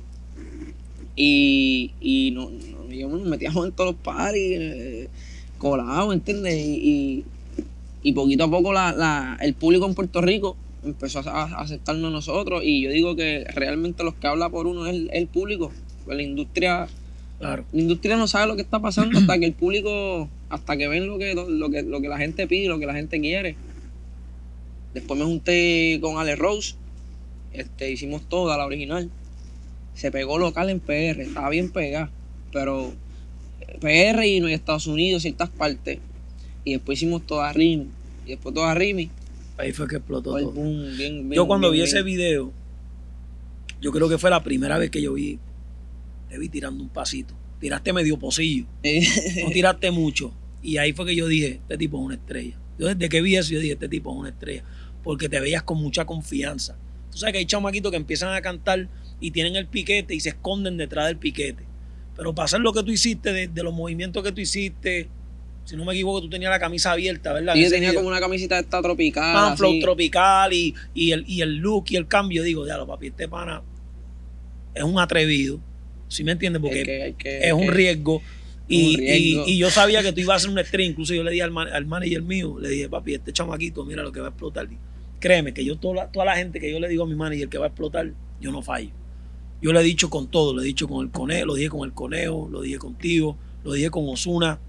Y, 1.15 1.91
y 2.01 2.32
no, 2.32 2.50
no- 2.50 2.89
yo 2.91 3.08
nos 3.10 3.22
metíamos 3.27 3.65
en 3.65 3.72
todos 3.74 3.93
los 3.93 4.01
parties, 4.01 4.60
eh, 4.60 5.10
colados, 5.58 6.13
¿entiendes? 6.13 6.55
Y, 6.55 6.74
y, 6.89 7.25
y 8.01 8.13
poquito 8.13 8.43
a 8.46 8.50
poco 8.50 8.74
la, 8.74 8.91
la- 8.93 9.38
el 9.41 9.53
público 9.53 9.86
en 9.88 9.96
Puerto 9.96 10.22
Rico 10.22 10.58
empezó 10.84 11.20
a, 11.20 11.43
a 11.43 11.62
aceptarnos 11.62 12.10
a 12.10 12.12
nosotros 12.12 12.62
y 12.65 12.82
yo 12.82 12.89
digo 12.91 13.15
que 13.15 13.46
realmente 13.55 14.03
los 14.03 14.15
que 14.15 14.27
habla 14.27 14.50
por 14.50 14.67
uno 14.67 14.86
es 14.88 14.93
el, 14.96 15.10
el 15.13 15.27
público. 15.27 15.72
Pues 16.05 16.17
la 16.17 16.24
industria, 16.24 16.88
Claro. 17.39 17.65
la 17.72 17.82
industria 17.82 18.17
no 18.17 18.27
sabe 18.27 18.48
lo 18.48 18.55
que 18.55 18.62
está 18.62 18.79
pasando 18.79 19.17
hasta 19.20 19.38
que 19.39 19.46
el 19.46 19.53
público, 19.53 20.29
hasta 20.50 20.75
que 20.77 20.88
ven 20.88 21.08
lo 21.08 21.17
que, 21.17 21.34
lo 21.36 21.70
que, 21.70 21.84
lo 21.84 22.01
que 22.01 22.08
la 22.10 22.17
gente 22.17 22.48
pide, 22.48 22.67
lo 22.67 22.79
que 22.79 22.86
la 22.86 22.93
gente 22.96 23.20
quiere. 23.22 23.55
Después 24.93 25.17
me 25.20 25.25
junté 25.25 25.98
con 26.01 26.17
Ale 26.17 26.36
Rose, 26.36 26.75
este, 27.51 27.91
hicimos 27.91 28.22
toda 28.29 28.58
la 28.58 28.65
original. 28.65 29.10
Se 29.94 30.12
pegó 30.12 30.38
local 30.38 30.70
en 30.70 30.80
PR, 30.80 31.22
estaba 31.22 31.50
bien 31.50 31.72
pegada, 31.72 32.10
pero 32.52 32.94
PR 33.80 34.26
y 34.26 34.40
no 34.40 34.48
Estados 34.48 34.88
Unidos, 34.88 35.22
ciertas 35.22 35.50
partes. 35.50 36.00
Y 36.64 36.74
después 36.74 37.00
hicimos 37.00 37.26
toda 37.26 37.52
Rimi. 37.54 37.88
Y 38.26 38.30
después 38.30 38.56
toda 38.56 38.74
Rimi, 38.74 39.10
Ahí 39.58 39.72
fue 39.72 39.88
que 39.88 39.98
explotó 39.98 40.32
todo. 40.32 40.52
boom, 40.52 40.98
bien, 40.98 41.30
bien, 41.30 41.32
Yo 41.32 41.46
cuando 41.46 41.70
bien, 41.70 41.84
vi 41.84 41.90
ese 41.90 42.02
video, 42.02 42.52
yo 43.82 43.92
creo 43.92 44.10
que 44.10 44.18
fue 44.18 44.30
la 44.30 44.44
primera 44.44 44.78
vez 44.78 44.90
que 44.90 45.02
yo 45.02 45.14
vi, 45.14 45.40
te 46.30 46.38
vi 46.38 46.50
tirando 46.50 46.82
un 46.84 46.90
pasito. 46.90 47.36
Tiraste 47.60 47.94
medio 47.94 48.18
pocillo, 48.18 48.66
no 49.44 49.50
tiraste 49.52 49.92
mucho. 49.92 50.34
Y 50.62 50.78
ahí 50.78 50.94
fue 50.94 51.06
que 51.06 51.16
yo 51.16 51.28
dije, 51.28 51.60
este 51.62 51.78
tipo 51.78 51.98
es 52.00 52.06
una 52.06 52.16
estrella. 52.16 52.58
Yo 52.80 52.88
desde 52.88 53.10
que 53.10 53.22
vi 53.22 53.36
eso, 53.36 53.54
yo 53.54 53.60
dije, 53.60 53.74
este 53.74 53.88
tipo 53.88 54.12
es 54.12 54.18
una 54.18 54.30
estrella. 54.30 54.64
Porque 55.04 55.30
te 55.30 55.40
veías 55.40 55.64
con 55.64 55.78
mucha 55.78 56.06
confianza. 56.06 56.78
Tú 57.12 57.18
sabes 57.18 57.34
que 57.34 57.40
hay 57.40 57.46
chamaquitos 57.46 57.92
que 57.92 57.98
empiezan 57.98 58.34
a 58.34 58.42
cantar 58.42 58.88
y 59.24 59.32
tienen 59.32 59.56
el 59.56 59.68
piquete 59.68 60.13
y 60.13 60.20
se 60.20 60.30
esconden 60.30 60.75
detrás 60.75 61.08
del 61.08 61.18
piquete. 61.18 61.63
Pero 62.15 62.36
para 62.36 62.46
hacer 62.46 62.60
lo 62.60 62.74
que 62.74 62.84
tú 62.84 62.92
hiciste, 62.92 63.32
de, 63.32 63.48
de 63.48 63.63
los 63.63 63.74
movimientos 63.74 64.22
que 64.22 64.32
tú 64.34 64.42
hiciste, 64.42 65.08
si 65.63 65.77
no 65.77 65.86
me 65.86 65.94
equivoco, 65.94 66.20
tú 66.22 66.30
tenías 66.30 66.51
la 66.51 66.60
camisa 66.60 66.92
abierta, 66.92 67.32
¿verdad? 67.32 67.56
Y 67.56 67.63
yo 67.63 67.70
tenía 67.70 67.94
como 67.94 68.10
una 68.10 68.20
camisita 68.20 68.60
esta 68.60 68.82
tropical. 68.82 69.34
pan 69.34 69.58
flow 69.58 69.72
así. 69.72 69.80
tropical 69.80 70.51
y, 70.53 70.75
y, 70.94 71.12
el, 71.13 71.24
y 71.25 71.42
el 71.42 71.56
look 71.56 71.86
y 71.89 71.96
el 71.96 72.06
cambio. 72.08 72.44
Digo, 72.44 72.68
ya 72.68 72.75
lo 72.77 72.86
papi, 72.86 73.08
este 73.08 73.27
pana 73.30 73.62
es 74.75 74.84
un 74.84 75.00
atrevido, 75.00 75.60
¿sí 76.10 76.24
me 76.24 76.34
entiendes? 76.34 76.62
Porque 76.62 76.84
que- 76.84 77.15
que- 77.18 77.48
es 77.48 77.53
un 77.53 77.68
riesgo. 77.70 78.22
Y, 78.68 78.96
un 78.96 79.00
riesgo. 79.01 79.44
y- 79.48 79.53
y 79.53 79.58
yo 79.58 79.70
sabía 79.70 80.01
que 80.03 80.12
tú 80.13 80.20
ibas 80.22 80.34
a 80.34 80.38
hacer 80.38 80.50
un 80.50 80.63
stream, 80.65 80.92
incluso 80.92 81.13
yo 81.13 81.24
le 81.24 81.32
dije 81.32 81.44
al, 81.44 81.51
man- 81.51 81.68
al 81.70 81.86
manager 81.86 82.22
mío, 82.24 82.58
le 82.60 82.70
dije, 82.70 82.89
papi, 82.89 83.13
este 83.13 83.32
chamaquito, 83.32 83.86
mira 83.86 84.03
lo 84.03 84.12
que 84.12 84.20
va 84.20 84.27
a 84.27 84.30
explotar. 84.32 84.68
Créeme 85.20 85.53
que 85.53 85.63
yo, 85.63 85.77
toda 85.77 86.12
toda 86.12 86.25
la 86.25 86.36
gente 86.36 86.60
que 86.60 86.70
yo 86.72 86.80
le 86.80 86.89
digo 86.89 87.03
a 87.03 87.08
mi 87.08 87.15
manager 87.15 87.48
que 87.50 87.58
va 87.58 87.65
a 87.65 87.70
explotar, 87.70 88.12
yo 88.42 88.51
no 88.51 88.62
fallo. 88.62 88.89
Yo 89.63 89.74
le 89.74 89.79
he 89.79 89.84
dicho 89.84 90.12
con 90.12 90.27
todo, 90.27 90.53
lo 90.53 90.62
he 90.62 90.65
dicho 90.65 90.88
con 90.88 91.05
el 91.05 91.12
conejo, 91.12 91.48
lo 91.48 91.55
dije 91.55 91.70
con 91.70 91.86
el 91.88 91.93
conejo, 91.93 92.50
lo 92.51 92.62
dije 92.62 92.77
contigo, 92.77 93.38
lo 93.63 93.74
dije 93.74 93.89
con 93.89 94.08
Osuna, 94.10 94.60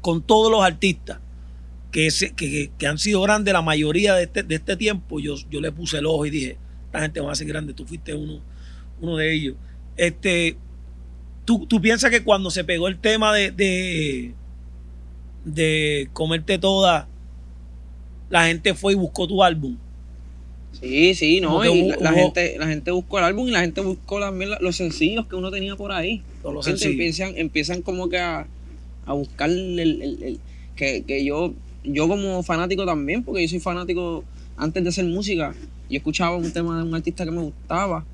con 0.00 0.22
todos 0.22 0.50
los 0.50 0.62
artistas 0.62 1.18
que, 1.92 2.08
que- 2.36 2.70
que 2.78 2.86
han 2.86 2.98
sido 2.98 3.22
grandes 3.22 3.52
la 3.54 3.62
mayoría 3.62 4.14
de 4.14 4.24
este, 4.24 4.42
de 4.42 4.56
este 4.56 4.76
tiempo, 4.76 5.20
yo, 5.20 5.36
yo 5.50 5.60
le 5.60 5.72
puse 5.72 5.98
el 5.98 6.06
ojo 6.06 6.26
y 6.26 6.30
dije, 6.30 6.58
esta 6.86 7.00
gente 7.00 7.20
va 7.20 7.32
a 7.32 7.36
ser 7.36 7.48
grande, 7.48 7.74
tú 7.74 7.86
fuiste 7.86 8.14
uno, 8.14 8.40
uno 9.00 9.16
de 9.16 9.34
ellos. 9.34 9.56
Este, 9.96 10.56
¿tú, 11.44 11.66
tú 11.66 11.80
piensas 11.80 12.10
que 12.10 12.24
cuando 12.24 12.50
se 12.50 12.64
pegó 12.64 12.88
el 12.88 12.98
tema 13.00 13.34
de, 13.34 13.50
de, 13.52 14.34
de 15.44 16.08
comerte 16.12 16.58
toda, 16.58 17.08
la 18.30 18.46
gente 18.46 18.74
fue 18.74 18.92
y 18.92 18.96
buscó 18.96 19.26
tu 19.26 19.42
álbum? 19.42 19.76
Sí, 20.72 21.14
sí, 21.14 21.40
no. 21.40 21.64
Y 21.64 21.68
hubo- 21.68 22.00
la, 22.00 22.12
hubo- 22.12 22.16
gente, 22.16 22.56
la 22.58 22.66
gente 22.68 22.90
buscó 22.90 23.18
el 23.18 23.24
álbum 23.24 23.48
y 23.48 23.50
la 23.50 23.60
gente 23.60 23.80
buscó 23.80 24.20
también 24.20 24.50
los 24.60 24.76
sencillos 24.76 25.26
que 25.26 25.34
uno 25.36 25.50
tenía 25.50 25.74
por 25.76 25.90
ahí. 25.92 26.22
Todos 26.42 26.54
los 26.54 26.66
Gente, 26.66 26.80
sencillos. 26.80 27.00
empiezan, 27.00 27.36
empiezan 27.36 27.82
como 27.82 28.08
que 28.08 28.18
a, 28.18 28.46
a 29.06 29.12
buscar 29.12 29.50
el, 29.50 29.78
el- 29.78 30.22
el- 30.22 30.40
que, 30.76 31.02
que 31.04 31.24
yo, 31.24 31.52
yo 31.82 32.06
como 32.06 32.42
fanático 32.44 32.86
también, 32.86 33.24
porque 33.24 33.42
yo 33.42 33.48
soy 33.48 33.58
fanático 33.60 34.24
antes 34.56 34.82
de 34.82 34.88
hacer 34.90 35.04
música, 35.06 35.54
yo 35.90 35.96
escuchaba 35.96 36.36
un 36.36 36.52
tema 36.52 36.76
de 36.78 36.84
un 36.84 36.94
artista 36.94 37.24
que 37.24 37.30
me 37.32 37.42
gustaba 37.42 38.04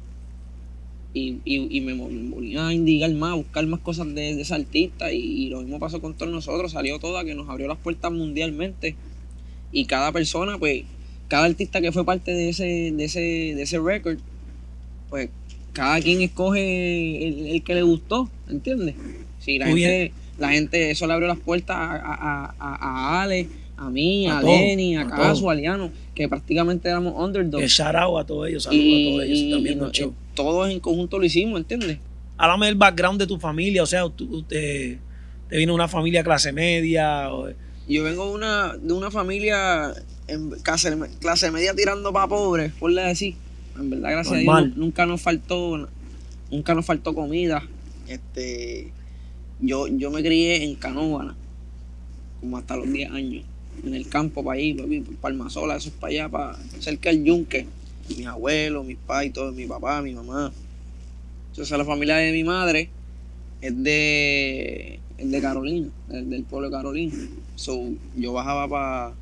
y, 1.13 1.39
y, 1.45 1.77
y 1.77 1.81
me 1.81 1.93
volvía 1.95 2.69
a 2.69 2.73
indigar 2.73 3.11
más, 3.13 3.33
a 3.33 3.35
buscar 3.35 3.67
más 3.67 3.81
cosas 3.81 4.07
de, 4.15 4.35
de 4.35 4.41
ese 4.43 4.55
artista 4.55 5.13
y, 5.13 5.19
y 5.21 5.49
lo 5.51 5.61
mismo 5.61 5.79
pasó 5.79 6.01
con 6.01 6.15
todos 6.15 6.33
nosotros, 6.33 6.73
salió 6.73 6.99
toda 6.99 7.25
que 7.25 7.35
nos 7.35 7.49
abrió 7.49 7.69
las 7.69 7.79
puertas 7.79 8.11
mundialmente 8.11 8.97
y 9.71 9.85
cada 9.85 10.11
persona, 10.13 10.59
pues, 10.59 10.85
cada 11.29 11.47
artista 11.47 11.81
que 11.81 11.93
fue 11.93 12.05
parte 12.05 12.33
de 12.33 12.49
ese, 12.51 12.93
de 12.93 13.05
ese, 13.05 13.21
de 13.21 13.63
ese 13.63 13.79
record, 13.79 14.19
pues 15.11 15.31
cada 15.73 16.01
quien 16.01 16.21
escoge 16.23 17.27
el, 17.29 17.47
el 17.49 17.63
que 17.63 17.75
le 17.75 17.83
gustó, 17.83 18.29
¿entiendes? 18.49 18.95
Si 19.41 19.59
la 19.59 19.67
Muy 19.67 19.81
gente, 19.83 20.13
la 20.39 20.51
gente, 20.51 20.91
eso 20.91 21.07
le 21.07 21.13
abrió 21.13 21.29
las 21.29 21.39
puertas 21.39 21.77
a, 21.77 21.95
a, 21.97 22.55
a, 22.59 22.77
a 23.19 23.23
Ale, 23.23 23.49
a 23.77 23.91
mí, 23.91 24.27
A 24.29 24.39
a, 24.39 24.43
Lenny, 24.43 24.97
a, 24.97 25.07
Caso, 25.09 25.51
a 25.51 25.55
Liano, 25.55 25.91
que 26.15 26.29
prácticamente 26.29 26.89
éramos 26.89 27.15
underdogs. 27.17 27.63
Que 27.63 27.69
shout 27.69 27.95
out 27.97 28.21
a 28.21 28.25
todos 28.25 28.49
ellos, 28.49 28.63
saludos 28.65 28.85
Y, 28.85 29.07
a 29.07 29.11
todos 29.11 29.25
ellos 29.25 29.39
y- 29.39 29.51
también 29.51 29.75
y 29.79 29.81
no- 29.81 29.89
eh, 29.89 30.11
todos 30.35 30.71
en 30.71 30.81
conjunto 30.81 31.19
lo 31.19 31.25
hicimos, 31.25 31.59
¿entiendes? 31.59 31.99
Háblame 32.37 32.67
del 32.67 32.75
background 32.77 33.21
de 33.21 33.27
tu 33.27 33.39
familia, 33.39 33.83
o 33.83 33.87
sea, 33.87 34.09
tú, 34.09 34.43
te, 34.43 34.99
te 35.49 35.57
vino 35.57 35.75
una 35.75 35.89
familia 35.89 36.23
clase 36.25 36.53
media, 36.53 37.33
o- 37.33 37.49
Yo 37.89 38.03
vengo 38.05 38.27
de 38.29 38.33
una, 38.35 38.77
de 38.77 38.93
una 38.93 39.11
familia 39.11 39.93
en 40.27 40.51
clase, 40.51 40.97
clase 41.21 41.51
media 41.51 41.75
tirando 41.75 42.13
para 42.13 42.29
pobres, 42.29 42.73
por 42.73 42.93
decir. 42.93 43.35
En 43.79 43.91
verdad, 43.91 44.11
gracias 44.13 44.37
a. 44.37 44.39
Dios, 44.39 44.77
nunca 44.77 45.07
nos 45.07 45.21
faltó, 45.21 45.89
nunca 46.51 46.75
nos 46.75 46.87
faltó 46.87 47.15
comida. 47.15 47.63
Este, 48.09 48.93
yo, 49.61 49.89
yo 49.89 50.11
me 50.11 50.23
crié 50.23 50.65
en 50.65 50.75
Canóvana, 50.77 51.35
como 52.41 52.59
hasta 52.59 52.77
los 52.77 52.91
10 52.91 53.11
años, 53.11 53.45
en 53.85 53.95
el 53.95 54.09
campo 54.09 54.45
para 54.45 54.59
ahí, 54.59 54.75
papi, 54.75 55.01
por 55.01 55.17
Palmasola, 55.17 55.77
eso 55.77 55.89
es 55.89 55.95
para 55.95 56.11
allá, 56.11 56.29
para 56.29 56.59
cerca 56.81 57.11
del 57.11 57.25
yunque. 57.25 57.67
Mis 58.17 58.27
abuelos, 58.27 58.85
mis 58.85 58.99
padres, 58.99 59.33
todo, 59.33 59.53
mi 59.53 59.67
papá, 59.67 60.03
mi 60.03 60.13
mamá. 60.13 60.53
Entonces 61.51 61.77
la 61.79 61.85
familia 61.85 62.17
de 62.17 62.33
mi 62.33 62.45
madre 62.45 62.91
es 63.63 63.83
de, 63.83 65.01
es 65.17 65.31
de 65.31 65.41
Carolina, 65.41 65.89
del, 66.09 66.29
del 66.29 66.45
pueblo 66.45 66.69
de 66.69 66.77
Carolina. 66.77 67.15
So, 67.57 67.81
yo 68.17 68.33
bajaba 68.35 68.69
para 68.69 69.15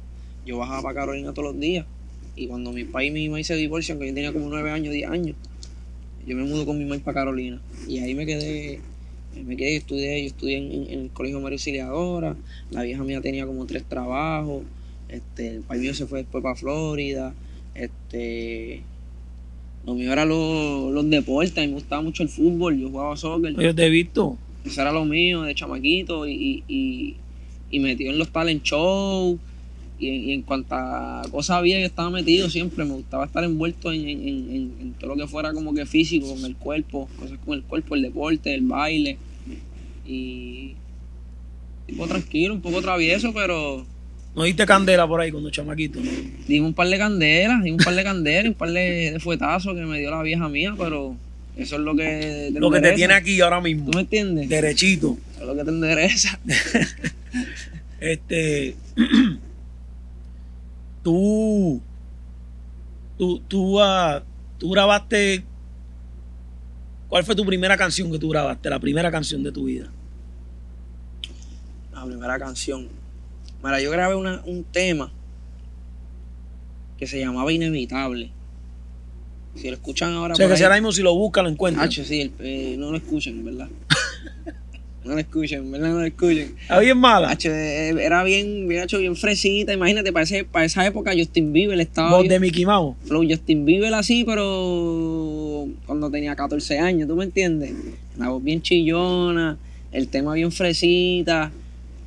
yo 0.46 0.58
bajaba 0.58 0.82
para 0.82 0.94
Carolina 0.94 1.32
todos 1.32 1.52
los 1.52 1.60
días. 1.60 1.86
Y 2.34 2.46
cuando 2.46 2.72
mi 2.72 2.84
papá 2.84 3.04
y 3.04 3.10
mi 3.10 3.28
mamá 3.28 3.42
se 3.42 3.54
divorcian, 3.56 3.98
que 3.98 4.08
yo 4.08 4.14
tenía 4.14 4.32
como 4.32 4.48
9 4.48 4.70
años, 4.70 4.92
10 4.92 5.10
años, 5.10 5.36
yo 6.26 6.36
me 6.36 6.44
mudo 6.44 6.64
con 6.64 6.78
mi 6.78 6.84
mamá 6.84 7.00
para 7.04 7.16
Carolina. 7.16 7.60
Y 7.86 7.98
ahí 7.98 8.14
me 8.14 8.24
quedé, 8.24 8.80
me 9.44 9.56
quedé, 9.56 9.76
estudié, 9.76 10.20
yo 10.22 10.26
estudié 10.28 10.56
en, 10.56 11.00
el 11.00 11.10
colegio 11.10 11.40
María 11.40 11.56
Auxiliadora, 11.56 12.36
la 12.70 12.82
vieja 12.82 13.02
mía 13.04 13.20
tenía 13.20 13.46
como 13.46 13.66
tres 13.66 13.84
trabajos, 13.84 14.62
este, 15.08 15.48
el 15.56 15.60
país 15.62 15.82
mío 15.82 15.94
se 15.94 16.06
fue 16.06 16.20
después 16.20 16.42
para 16.42 16.54
Florida, 16.54 17.34
este 17.74 18.82
lo 19.84 19.94
mío 19.94 20.12
era 20.12 20.24
los, 20.24 20.92
los 20.92 21.10
deportes, 21.10 21.56
me 21.56 21.74
gustaba 21.74 22.02
mucho 22.02 22.22
el 22.22 22.28
fútbol, 22.28 22.78
yo 22.78 22.88
jugaba 22.88 23.16
soccer. 23.16 23.54
yo 23.54 23.74
te 23.74 23.86
he 23.86 23.90
visto. 23.90 24.38
Eso 24.64 24.80
era 24.80 24.92
lo 24.92 25.04
mío 25.04 25.42
de 25.42 25.56
chamaquito 25.56 26.26
y, 26.26 26.32
y, 26.32 26.64
y, 26.68 27.16
y 27.70 27.80
metido 27.80 28.12
en 28.12 28.18
los 28.18 28.30
talent 28.30 28.62
shows. 28.62 29.40
Y, 30.02 30.08
en- 30.08 30.28
y 30.28 30.32
en 30.32 30.42
cuanto 30.42 30.74
a 30.74 31.22
cosas 31.30 31.58
había, 31.58 31.78
yo 31.78 31.86
estaba 31.86 32.10
metido 32.10 32.50
siempre. 32.50 32.84
Me 32.84 32.94
gustaba 32.94 33.24
estar 33.24 33.44
envuelto 33.44 33.92
en, 33.92 34.08
en- 34.08 34.74
en- 34.80 34.94
todo 34.98 35.14
lo 35.14 35.16
que 35.16 35.28
fuera 35.28 35.52
como 35.52 35.72
que 35.74 35.86
físico, 35.86 36.34
con 36.34 36.44
el 36.44 36.56
cuerpo, 36.56 37.08
cosas 37.18 37.38
con 37.44 37.54
el 37.54 37.62
cuerpo, 37.62 37.94
el 37.94 38.02
deporte, 38.02 38.52
el 38.52 38.62
baile. 38.62 39.16
Y. 40.06 40.72
Tipo 41.86 42.06
tranquilo, 42.06 42.54
un 42.54 42.60
poco 42.60 42.80
travieso, 42.80 43.32
pero 43.34 43.84
No 44.34 44.44
diste 44.44 44.64
candela 44.66 45.06
por 45.06 45.20
ahí 45.20 45.30
cuando 45.30 45.50
chamaquito. 45.50 46.00
dimos 46.48 46.68
un 46.68 46.74
par 46.74 46.88
de 46.88 46.98
candelas, 46.98 47.62
dimos 47.62 47.80
un 47.80 47.84
par 47.84 47.94
de 47.94 48.02
candelas, 48.04 48.46
un 48.48 48.54
par 48.54 48.70
de, 48.72 49.10
de 49.12 49.20
fuetazos 49.20 49.74
que 49.74 49.80
me 49.82 49.98
dio 50.00 50.10
la 50.10 50.22
vieja 50.22 50.48
mía, 50.48 50.74
pero 50.78 51.14
eso 51.56 51.74
es 51.76 51.80
lo 51.82 51.94
que 51.94 52.50
Lo 52.54 52.70
que 52.70 52.80
te 52.80 52.92
tiene 52.92 53.14
aquí 53.14 53.40
ahora 53.40 53.60
mismo, 53.60 53.90
¿Tú 53.90 53.98
me 53.98 54.02
entiendes? 54.02 54.48
derechito. 54.48 55.18
Eso 55.34 55.42
es 55.42 55.46
lo 55.46 55.54
que 55.56 55.64
te 55.64 55.70
endereza. 55.70 56.40
Este, 58.00 58.74
tú, 61.02 61.80
tú, 63.18 63.40
tú, 63.48 63.80
ah, 63.80 64.22
tú 64.58 64.70
grabaste, 64.70 65.44
¿cuál 67.08 67.24
fue 67.24 67.34
tu 67.34 67.44
primera 67.44 67.76
canción 67.76 68.10
que 68.10 68.18
tú 68.18 68.28
grabaste? 68.30 68.70
La 68.70 68.78
primera 68.78 69.10
canción 69.10 69.42
de 69.42 69.52
tu 69.52 69.64
vida. 69.64 69.90
la 71.94 72.04
primera 72.06 72.38
canción. 72.38 72.88
Mira, 73.62 73.80
yo 73.80 73.90
grabé 73.92 74.16
una- 74.16 74.42
un 74.46 74.64
tema 74.64 75.12
que 76.98 77.06
se 77.06 77.20
llamaba 77.20 77.52
Inevitable. 77.52 78.30
Si 79.54 79.68
lo 79.68 79.74
escuchan 79.74 80.14
ahora 80.14 80.32
O 80.32 80.36
sea, 80.36 80.46
por 80.46 80.48
que 80.50 80.54
ahí- 80.54 80.58
si 80.58 80.64
ahora 80.64 80.76
mismo 80.76 80.90
si 80.90 81.02
lo 81.02 81.14
buscan, 81.14 81.44
lo 81.44 81.50
encuentran. 81.50 81.86
Hacho, 81.86 82.02
sí, 82.04 82.22
el- 82.22 82.32
eh, 82.40 82.76
no 82.78 82.90
lo 82.90 82.96
escuchen, 82.96 83.44
¿verdad? 83.44 83.68
no 85.04 85.12
lo 85.14 85.18
escuchen, 85.18 85.70
¿verdad? 85.70 85.88
No 85.90 86.00
lo 86.00 86.06
escuchen. 86.06 86.54
¿Está 86.62 86.78
bien 86.80 86.96
mala? 86.98 87.30
Hacho, 87.30 87.50
eh, 87.50 87.88
era 88.04 88.22
bien, 88.24 88.68
bien 88.68 88.82
hecho, 88.84 88.98
bien 88.98 89.16
fresita. 89.16 89.72
Imagínate, 89.72 90.12
para, 90.12 90.24
ese- 90.24 90.44
para 90.44 90.64
esa 90.64 90.86
época 90.86 91.12
Justin 91.16 91.52
Bieber 91.52 91.78
estaba 91.80 92.18
Voz 92.18 92.28
de 92.28 92.38
Mickey 92.40 92.64
Mouse. 92.64 92.96
Flow 93.06 93.24
Justin 93.28 93.64
Bieber 93.64 93.92
así, 93.94 94.24
pero 94.24 95.66
cuando 95.86 96.10
tenía 96.10 96.34
14 96.36 96.78
años, 96.78 97.08
¿tú 97.08 97.16
me 97.16 97.24
entiendes? 97.24 97.72
La 98.18 98.28
voz 98.28 98.42
bien 98.42 98.62
chillona, 98.62 99.58
el 99.92 100.08
tema 100.08 100.34
bien 100.34 100.52
fresita, 100.52 101.50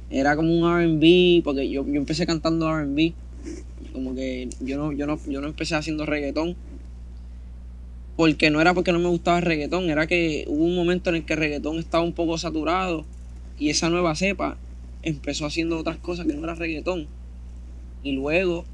era 0.09 0.35
como 0.35 0.53
un 0.53 0.69
R&B, 0.81 1.41
porque 1.43 1.69
yo, 1.69 1.85
yo 1.85 1.95
empecé 1.95 2.25
cantando 2.25 2.67
R&B, 2.69 3.13
como 3.93 4.13
que 4.15 4.49
yo 4.61 4.77
no, 4.77 4.91
yo, 4.91 5.05
no, 5.07 5.19
yo 5.27 5.41
no 5.41 5.47
empecé 5.47 5.75
haciendo 5.75 6.05
reggaetón, 6.05 6.55
porque 8.15 8.49
no 8.49 8.61
era 8.61 8.73
porque 8.73 8.91
no 8.91 8.99
me 8.99 9.09
gustaba 9.09 9.37
el 9.39 9.43
reggaetón, 9.43 9.89
era 9.89 10.07
que 10.07 10.45
hubo 10.47 10.63
un 10.63 10.75
momento 10.75 11.09
en 11.09 11.17
el 11.17 11.25
que 11.25 11.33
el 11.33 11.39
reggaetón 11.39 11.79
estaba 11.79 12.03
un 12.03 12.13
poco 12.13 12.37
saturado 12.37 13.05
y 13.59 13.69
esa 13.69 13.89
nueva 13.89 14.15
cepa 14.15 14.57
empezó 15.03 15.45
haciendo 15.45 15.77
otras 15.77 15.97
cosas 15.97 16.25
que 16.25 16.33
no 16.33 16.43
era 16.43 16.55
reggaetón. 16.55 17.07
Y 18.03 18.13
luego 18.13 18.65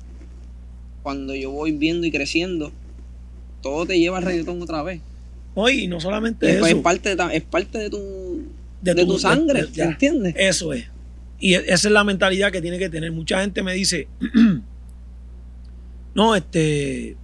cuando 1.03 1.33
yo 1.35 1.49
voy 1.51 1.71
viendo 1.71 2.05
y 2.05 2.11
creciendo, 2.11 2.71
todo 3.61 3.85
te 3.85 3.97
lleva 3.99 4.17
al 4.19 4.23
reggaetón 4.23 4.61
otra 4.61 4.83
vez. 4.83 5.01
Oye, 5.55 5.81
y 5.81 5.87
no 5.87 5.99
solamente 5.99 6.45
Y 6.47 6.55
eso. 6.55 6.65
es 6.67 6.75
parte 6.75 7.15
de, 7.15 7.23
es 7.35 7.41
parte 7.43 7.77
de 7.79 7.89
tu, 7.89 8.43
de 8.81 8.93
de 8.93 9.05
tu- 9.05 9.13
tu 9.13 9.19
sangre, 9.19 9.65
de-. 9.65 9.83
¿entiendes? 9.83 10.35
Eso 10.37 10.71
es. 10.73 10.85
Y 11.39 11.55
e- 11.55 11.63
esa 11.67 11.87
es 11.87 11.91
la 11.91 12.03
mentalidad 12.03 12.51
que 12.51 12.61
tiene 12.61 12.77
que 12.77 12.89
tener. 12.89 13.11
Mucha 13.11 13.41
gente 13.41 13.63
me 13.63 13.73
dice, 13.73 14.07
no, 16.13 16.35
este, 16.35 17.15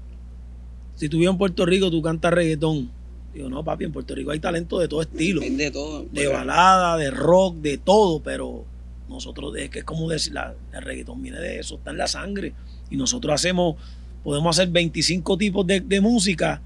si 0.98 1.10
tú 1.10 1.18
vives 1.18 1.32
en 1.32 1.38
Puerto 1.38 1.66
Rico, 1.66 1.89
tú 1.92 2.01
cantas 2.01 2.34
reggaetón. 2.34 2.89
Digo, 3.34 3.50
no, 3.50 3.63
papi, 3.63 3.86
en 3.86 3.92
Puerto 3.92 4.16
Rico 4.16 4.32
hay 4.32 4.39
talento 4.39 4.80
de 4.80 4.88
todo 4.88 5.04
estilo. 5.04 5.44
Es 5.44 5.56
de 5.56 5.70
todo. 5.70 6.06
De 6.12 6.27
balada, 6.27 6.98
de 6.98 7.12
rock, 7.12 7.58
de 7.58 7.77
todo, 7.77 8.20
pero 8.20 8.66
nosotros, 9.08 9.56
es 9.58 9.70
que 9.70 9.80
es 9.80 9.86
como 9.86 10.10
decir, 10.10 10.34
la, 10.34 10.56
el 10.74 10.82
reggaetón 10.82 11.22
viene 11.22 11.39
de 11.39 11.60
eso, 11.60 11.75
está 11.75 11.92
en 11.92 12.00
la 12.00 12.08
sangre. 12.08 12.54
Y 12.89 12.98
nosotros 12.98 13.32
hacemos, 13.32 13.75
podemos 14.24 14.58
hacer 14.58 14.70
25 14.70 15.38
tipos 15.38 15.68
de, 15.68 15.82
de 15.82 16.01
música, 16.01 16.63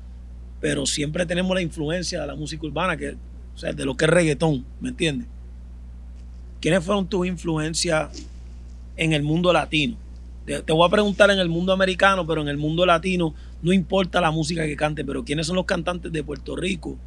pero 0.61 0.85
siempre 0.85 1.25
tenemos 1.25 1.53
la 1.53 1.61
influencia 1.61 2.21
de 2.21 2.27
la 2.27 2.35
música 2.35 2.65
urbana, 2.65 2.95
que, 2.95 3.17
o 3.53 3.57
sea, 3.57 3.73
de 3.73 3.83
lo 3.83 3.97
que 3.97 4.05
es 4.05 4.11
reggaetón, 4.11 4.65
¿me 4.79 4.89
entiendes? 4.89 5.27
¿Quiénes 6.61 6.85
fueron 6.85 7.05
tus 7.05 7.27
influencias 7.27 8.09
en 8.95 9.11
el 9.11 9.23
mundo 9.23 9.51
latino? 9.51 9.97
Te, 10.45 10.61
te 10.61 10.71
voy 10.71 10.87
a 10.87 10.89
preguntar 10.89 11.29
en 11.31 11.39
el 11.39 11.49
mundo 11.49 11.73
americano, 11.73 12.25
pero 12.25 12.41
en 12.41 12.47
el 12.47 12.57
mundo 12.57 12.85
latino 12.85 13.33
no 13.61 13.73
importa 13.73 14.21
la 14.21 14.31
música 14.31 14.65
que 14.65 14.75
cante, 14.75 15.05
pero 15.05 15.23
quiénes 15.23 15.47
son 15.47 15.55
los 15.55 15.65
cantantes 15.65 16.11
de 16.11 16.23
Puerto 16.23 16.55
Rico 16.55 16.97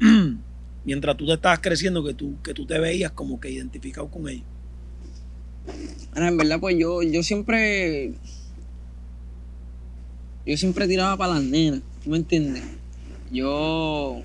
mientras 0.84 1.16
tú 1.16 1.26
te 1.26 1.34
estabas 1.34 1.60
creciendo 1.60 2.04
que 2.04 2.14
tú, 2.14 2.36
que 2.42 2.54
tú 2.54 2.66
te 2.66 2.78
veías 2.78 3.12
como 3.12 3.40
que 3.40 3.50
identificado 3.50 4.08
con 4.08 4.28
ellos. 4.28 4.46
En 6.16 6.36
verdad, 6.36 6.58
pues 6.60 6.76
yo, 6.78 7.02
yo 7.02 7.22
siempre. 7.22 8.14
Yo 10.46 10.56
siempre 10.56 10.88
tiraba 10.88 11.16
para 11.16 11.34
las 11.34 11.44
nenas, 11.44 11.82
¿tú 12.02 12.10
me 12.10 12.16
entiendes? 12.16 12.62
Yo. 13.30 14.22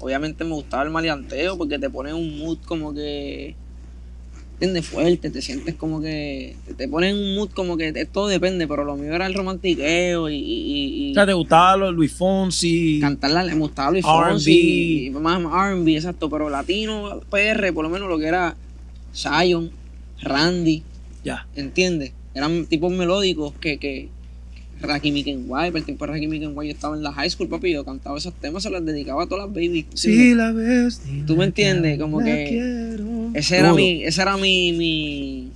Obviamente 0.00 0.42
me 0.42 0.54
gustaba 0.54 0.82
el 0.82 0.90
maleanteo 0.90 1.56
porque 1.56 1.78
te 1.78 1.88
pone 1.88 2.12
un 2.12 2.38
mood 2.38 2.58
como 2.66 2.92
que. 2.92 3.54
¿Entiendes? 4.62 4.86
Fuerte, 4.86 5.28
te 5.28 5.42
sientes 5.42 5.74
como 5.74 6.00
que. 6.00 6.54
Te, 6.76 6.86
pone 6.86 7.10
en 7.10 7.16
un 7.16 7.34
mood 7.34 7.50
como 7.50 7.76
que 7.76 7.92
todo 8.06 8.28
depende, 8.28 8.68
pero 8.68 8.84
lo 8.84 8.94
mío 8.94 9.12
era 9.12 9.26
el 9.26 9.34
romantiqueo 9.34 10.30
y. 10.30 10.36
y, 10.36 11.08
y 11.08 11.10
O 11.10 11.14
sea, 11.14 11.26
te 11.26 11.32
gustaba 11.32 11.76
lo 11.76 11.90
Luis 11.90 12.12
Fonsi. 12.12 13.00
cantarla, 13.00 13.42
le 13.42 13.56
gustaba 13.56 13.90
Luis 13.90 14.04
R&B. 14.04 14.30
Fonsi, 14.30 15.10
más 15.20 15.42
R&B, 15.42 15.96
exacto, 15.96 16.30
pero 16.30 16.48
latino, 16.48 17.22
PR, 17.28 17.72
por 17.74 17.82
lo 17.82 17.90
menos 17.90 18.08
lo 18.08 18.20
que 18.20 18.26
era 18.26 18.54
Zion, 19.12 19.72
Randy, 20.20 20.84
Ya. 21.24 21.48
¿entiendes? 21.56 22.12
Eran 22.32 22.66
tipos 22.66 22.92
melódicos 22.92 23.54
que, 23.60 23.78
que 23.78 24.10
Rakim 24.82 25.24
Kenway, 25.24 25.72
el 25.74 25.84
tiempo 25.84 26.06
de 26.06 26.12
Rakim 26.12 26.30
Kenway 26.30 26.68
yo 26.68 26.74
estaba 26.74 26.96
en 26.96 27.02
la 27.02 27.12
high 27.12 27.30
school, 27.30 27.48
papi, 27.48 27.72
yo 27.72 27.84
cantaba 27.84 28.18
esos 28.18 28.34
temas, 28.34 28.62
se 28.62 28.70
los 28.70 28.84
dedicaba 28.84 29.24
a 29.24 29.26
todas 29.26 29.46
las 29.46 29.54
babies. 29.54 29.86
Sí, 29.94 30.34
la 30.34 30.52
ves. 30.52 31.02
¿Tú 31.26 31.36
me 31.36 31.44
entiendes? 31.46 31.98
Como 31.98 32.18
que 32.18 32.46
quiero. 32.48 33.11
Ese 33.34 33.56
era 33.58 33.68
Duro. 33.70 33.82
mi, 33.82 34.04
ese 34.04 34.22
era 34.22 34.36
mi, 34.36 34.72
mi, 34.72 35.48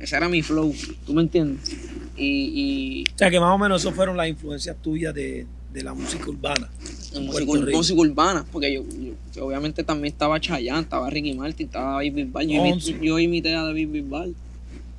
ese 0.00 0.16
era 0.16 0.28
mi 0.28 0.42
flow, 0.42 0.74
¿tú 1.06 1.14
me 1.14 1.22
entiendes? 1.22 1.70
Y, 2.16 3.04
O 3.14 3.18
sea, 3.18 3.30
que 3.30 3.40
más 3.40 3.54
o 3.54 3.58
menos 3.58 3.80
eso 3.82 3.92
fueron 3.92 4.16
las 4.16 4.28
influencias 4.28 4.76
tuyas 4.82 5.14
de, 5.14 5.46
de 5.72 5.82
la 5.82 5.94
música 5.94 6.28
urbana. 6.28 6.68
en 7.14 7.26
música, 7.26 7.52
música 7.72 8.00
urbana, 8.00 8.44
porque 8.52 8.72
yo, 8.72 8.82
yo- 8.82 9.14
yo 9.34 9.46
obviamente 9.46 9.82
también 9.82 10.12
estaba 10.12 10.38
Chayanne, 10.40 10.82
estaba 10.82 11.08
Ricky 11.10 11.34
Martin, 11.34 11.66
estaba 11.66 11.92
David 11.94 12.12
Bisbal, 12.14 12.46
yo, 12.48 12.64
imité, 12.66 12.98
yo 13.02 13.18
imité 13.18 13.54
a 13.54 13.62
David 13.62 13.88
Bisbal 13.90 14.34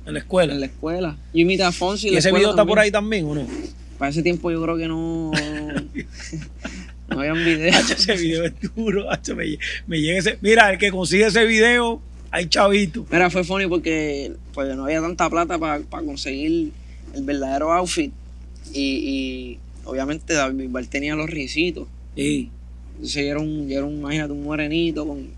En 0.06 0.12
la 0.12 0.18
escuela. 0.20 0.52
en 0.54 0.60
la 0.60 0.66
escuela, 0.66 1.16
yo 1.32 1.40
imité 1.40 1.62
a 1.62 1.72
Fonsi 1.72 2.08
¿Y 2.08 2.10
la 2.12 2.18
ese 2.18 2.32
video 2.32 2.50
está 2.50 2.64
por 2.66 2.78
ahí 2.78 2.90
también 2.90 3.24
o 3.26 3.34
no? 3.34 3.46
Para 3.98 4.10
ese 4.10 4.22
tiempo 4.22 4.50
yo 4.50 4.60
creo 4.62 4.76
que 4.76 4.88
no. 4.88 5.30
no 7.08 7.20
habían 7.20 7.44
videos. 7.44 7.76
Hacho, 7.90 7.94
ese 7.94 8.16
video 8.16 8.44
es 8.44 8.54
duro. 8.74 9.10
hacho, 9.10 9.36
me, 9.36 9.58
me 9.86 10.00
llega 10.00 10.18
ese. 10.18 10.38
Mira, 10.40 10.70
el 10.72 10.78
que 10.78 10.90
consigue 10.90 11.26
ese 11.26 11.44
video, 11.44 12.00
hay 12.30 12.46
chavito. 12.46 13.06
Mira, 13.10 13.30
fue 13.30 13.44
funny 13.44 13.66
porque 13.66 14.32
pues, 14.52 14.74
no 14.76 14.84
había 14.84 15.00
tanta 15.00 15.28
plata 15.30 15.58
para 15.58 15.82
conseguir 16.04 16.72
el 17.14 17.22
verdadero 17.24 17.72
outfit. 17.72 18.12
Y, 18.72 18.80
y 18.80 19.58
obviamente 19.84 20.34
David 20.34 20.64
Bisbal 20.64 20.88
tenía 20.88 21.14
los 21.14 21.28
risitos. 21.30 21.86
Sí. 22.16 22.50
Entonces 22.94 23.24
yo 23.24 23.30
era 23.30 23.40
un, 23.40 23.68
yo 23.68 23.78
era 23.78 23.86
un, 23.86 23.94
imagínate, 23.94 24.32
un 24.32 24.44
morenito 24.44 25.06
con, 25.06 25.28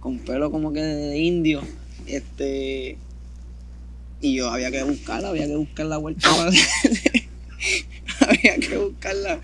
con 0.00 0.18
pelo 0.18 0.50
como 0.50 0.72
que 0.72 0.80
de 0.80 1.18
indio. 1.18 1.62
Este. 2.06 2.96
Y 4.20 4.36
yo 4.36 4.50
había 4.50 4.70
que 4.70 4.84
buscarla, 4.84 5.30
había 5.30 5.46
que 5.46 5.56
buscar 5.56 5.86
la 5.86 5.96
vuelta 5.96 6.30
para 6.36 6.50
había 8.28 8.56
que 8.56 8.76
buscar 8.76 9.14
la, 9.16 9.40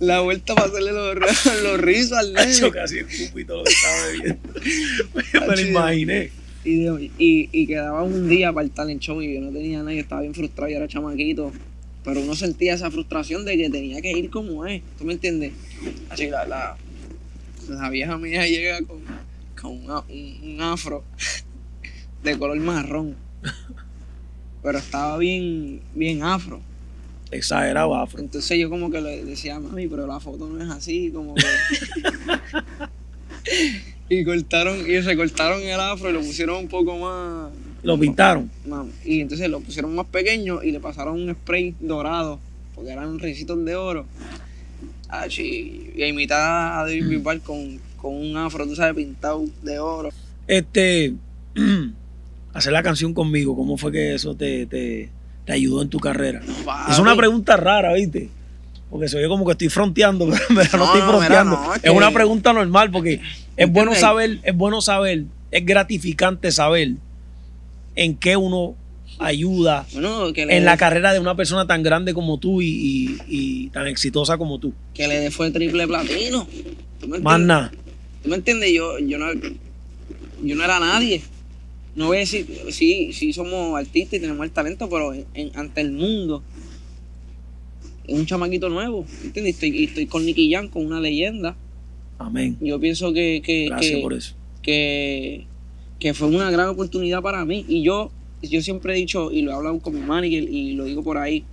la 0.00 0.20
vuelta 0.20 0.54
para 0.54 0.68
hacerle 0.68 0.92
los, 0.92 1.16
los 1.62 1.80
rizos 1.80 2.18
al 2.18 2.32
nene. 2.32 2.70
Casi 2.72 2.98
escupito 2.98 3.56
lo 3.58 3.64
que 3.64 3.72
estaba 3.72 4.06
bebiendo. 4.08 5.40
me 5.48 5.56
lo 5.56 5.68
imaginé. 5.68 6.30
Y, 6.64 6.86
y, 7.18 7.48
y 7.50 7.66
quedaba 7.66 8.02
un 8.04 8.28
día 8.28 8.52
para 8.52 8.64
el 8.64 8.70
talent 8.70 9.00
show 9.02 9.20
y 9.20 9.34
yo 9.34 9.40
no 9.40 9.50
tenía 9.50 9.78
nada, 9.78 9.92
yo 9.94 10.00
estaba 10.00 10.20
bien 10.20 10.34
frustrado, 10.34 10.70
yo 10.70 10.76
era 10.76 10.88
chamaquito. 10.88 11.52
Pero 12.04 12.20
uno 12.20 12.34
sentía 12.34 12.74
esa 12.74 12.90
frustración 12.90 13.44
de 13.44 13.56
que 13.56 13.70
tenía 13.70 14.00
que 14.00 14.10
ir 14.12 14.28
como 14.30 14.66
es, 14.66 14.82
¿tú 14.98 15.04
me 15.04 15.12
entiendes? 15.12 15.52
Así 16.10 16.28
la, 16.28 16.44
la, 16.46 16.76
la 17.68 17.90
vieja 17.90 18.18
mía 18.18 18.46
llega 18.48 18.80
con, 18.82 19.00
con 19.60 19.84
una- 19.84 20.00
un, 20.00 20.38
un 20.42 20.60
afro 20.60 21.04
de 22.24 22.36
color 22.38 22.58
marrón. 22.58 23.16
Pero 24.62 24.78
estaba 24.78 25.18
bien, 25.18 25.80
bien 25.94 26.22
afro. 26.22 26.60
Exagerado 27.32 27.94
afro. 27.96 28.20
Entonces 28.20 28.58
yo 28.58 28.70
como 28.70 28.90
que 28.90 29.00
le 29.00 29.24
decía, 29.24 29.58
mami, 29.58 29.88
pero 29.88 30.06
la 30.06 30.20
foto 30.20 30.48
no 30.48 30.62
es 30.62 30.70
así, 30.70 31.10
como 31.10 31.34
que... 31.34 31.42
y 34.08 34.24
cortaron, 34.24 34.78
y 34.88 35.00
recortaron 35.00 35.62
el 35.62 35.80
afro 35.80 36.10
y 36.10 36.12
lo 36.12 36.20
pusieron 36.20 36.56
un 36.56 36.68
poco 36.68 36.98
más... 36.98 37.50
Lo 37.82 37.98
pintaron. 37.98 38.50
más- 38.66 38.86
y 39.04 39.20
entonces 39.20 39.48
lo 39.50 39.60
pusieron 39.60 39.94
más 39.94 40.06
pequeño 40.06 40.62
y 40.62 40.70
le 40.70 40.80
pasaron 40.80 41.20
un 41.20 41.34
spray 41.34 41.74
dorado, 41.80 42.38
porque 42.74 42.90
eran 42.92 43.18
ricitos 43.18 43.62
de 43.64 43.74
oro. 43.74 44.06
Ah, 45.08 45.26
sí, 45.28 45.90
y 45.96 46.02
a 46.02 46.08
imitar 46.08 46.78
a 46.78 46.82
David 46.84 47.08
Bisbal 47.08 47.40
con, 47.40 47.80
con 47.96 48.14
un 48.14 48.36
afro, 48.36 48.66
tú 48.66 48.76
sabes, 48.76 48.94
pintado 48.94 49.44
de 49.62 49.78
oro. 49.78 50.10
Este. 50.46 51.14
hacer 52.54 52.72
la 52.72 52.82
canción 52.82 53.12
conmigo, 53.14 53.56
¿cómo 53.56 53.76
fue 53.76 53.92
que 53.92 54.14
eso 54.14 54.34
te, 54.34 54.66
te, 54.66 55.10
te 55.44 55.52
ayudó 55.52 55.82
en 55.82 55.88
tu 55.88 55.98
carrera? 55.98 56.40
Es 56.90 56.98
una 56.98 57.16
pregunta 57.16 57.56
rara, 57.56 57.92
¿viste? 57.94 58.28
Porque 58.90 59.08
se 59.08 59.16
oye 59.16 59.26
como 59.28 59.44
que 59.46 59.52
estoy 59.52 59.68
fronteando, 59.70 60.28
pero, 60.48 60.78
no, 60.78 60.78
No, 60.78 60.84
estoy 60.84 61.00
fronteando. 61.00 61.56
no, 61.56 61.70
es 61.74 61.76
es 61.78 61.82
que- 61.84 61.90
una 61.90 62.10
pregunta 62.10 62.52
normal 62.52 62.90
porque 62.90 63.20
es 63.56 63.70
bueno 63.72 63.94
saber, 63.94 64.38
es 64.42 64.54
bueno 64.54 64.80
saber, 64.82 65.24
es 65.50 65.64
gratificante 65.66 66.52
saber 66.52 66.92
en 67.96 68.16
qué 68.16 68.36
uno 68.36 68.74
ayuda 69.18 69.86
Bueno, 69.92 70.32
que 70.32 70.46
le, 70.46 70.56
en 70.56 70.64
la 70.64 70.76
carrera 70.76 71.12
de 71.12 71.20
una 71.20 71.34
persona 71.36 71.66
tan 71.66 71.82
grande 71.82 72.12
como 72.14 72.38
tú 72.38 72.60
y, 72.62 72.66
y- 72.68 73.18
y 73.28 73.68
tan 73.68 73.86
exitosa 73.86 74.36
como 74.38 74.58
tú. 74.58 74.72
que 74.94 75.06
le 75.08 75.30
fue 75.30 75.50
triple 75.50 75.86
platino. 75.86 76.46
¿Tú 77.00 77.08
me 77.08 77.18
Más 77.18 77.40
nada. 77.40 77.72
¿Tú 78.22 78.28
me 78.30 78.36
entiendes? 78.36 78.72
Yo, 78.72 78.98
yo, 79.00 79.18
no, 79.18 79.26
yo 80.42 80.54
no 80.56 80.64
era 80.64 80.78
nadie. 80.80 81.22
No 81.94 82.06
voy 82.06 82.16
a 82.18 82.20
decir, 82.20 82.46
sí, 82.70 83.12
sí 83.12 83.32
somos 83.32 83.78
artistas 83.78 84.14
y 84.18 84.20
tenemos 84.20 84.44
el 84.44 84.50
talento, 84.52 84.88
pero 84.88 85.12
en- 85.12 85.26
en- 85.34 85.50
ante 85.54 85.80
el 85.82 85.92
mundo 85.92 86.42
es 88.06 88.18
un 88.18 88.26
chamaquito 88.26 88.68
nuevo. 88.68 89.04
¿Entiendes? 89.24 89.62
Y 89.62 89.84
estoy 89.84 90.06
con 90.06 90.24
Nicky 90.24 90.50
Jam, 90.52 90.68
con 90.68 90.86
una 90.86 91.00
leyenda. 91.00 91.56
Amén. 92.18 92.56
Yo 92.60 92.80
pienso 92.80 93.12
que, 93.12 93.42
que, 93.44 93.66
Gracias 93.68 93.96
que, 93.96 94.00
por 94.02 94.12
eso. 94.14 94.34
que, 94.62 95.46
que 95.98 96.14
fue 96.14 96.28
una 96.28 96.50
gran 96.50 96.68
oportunidad 96.68 97.20
para 97.20 97.44
mí. 97.44 97.64
Y 97.68 97.82
yo, 97.82 98.10
yo 98.42 98.62
siempre 98.62 98.94
he 98.94 98.96
dicho, 98.96 99.30
y 99.30 99.42
lo 99.42 99.50
he 99.50 99.54
hablado 99.54 99.78
con 99.80 99.94
mi 99.94 100.00
manager 100.00 100.44
y 100.50 100.72
lo 100.72 100.84
digo 100.84 101.02
por 101.02 101.18
ahí, 101.18 101.44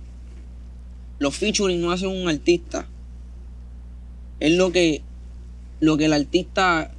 los 1.18 1.36
featuring 1.36 1.80
no 1.80 1.90
hacen 1.92 2.08
un 2.08 2.28
artista. 2.28 2.88
Es 4.40 4.52
lo 4.56 4.72
que, 4.72 5.02
lo 5.80 5.98
que 5.98 6.06
el 6.06 6.14
artista, 6.14 6.92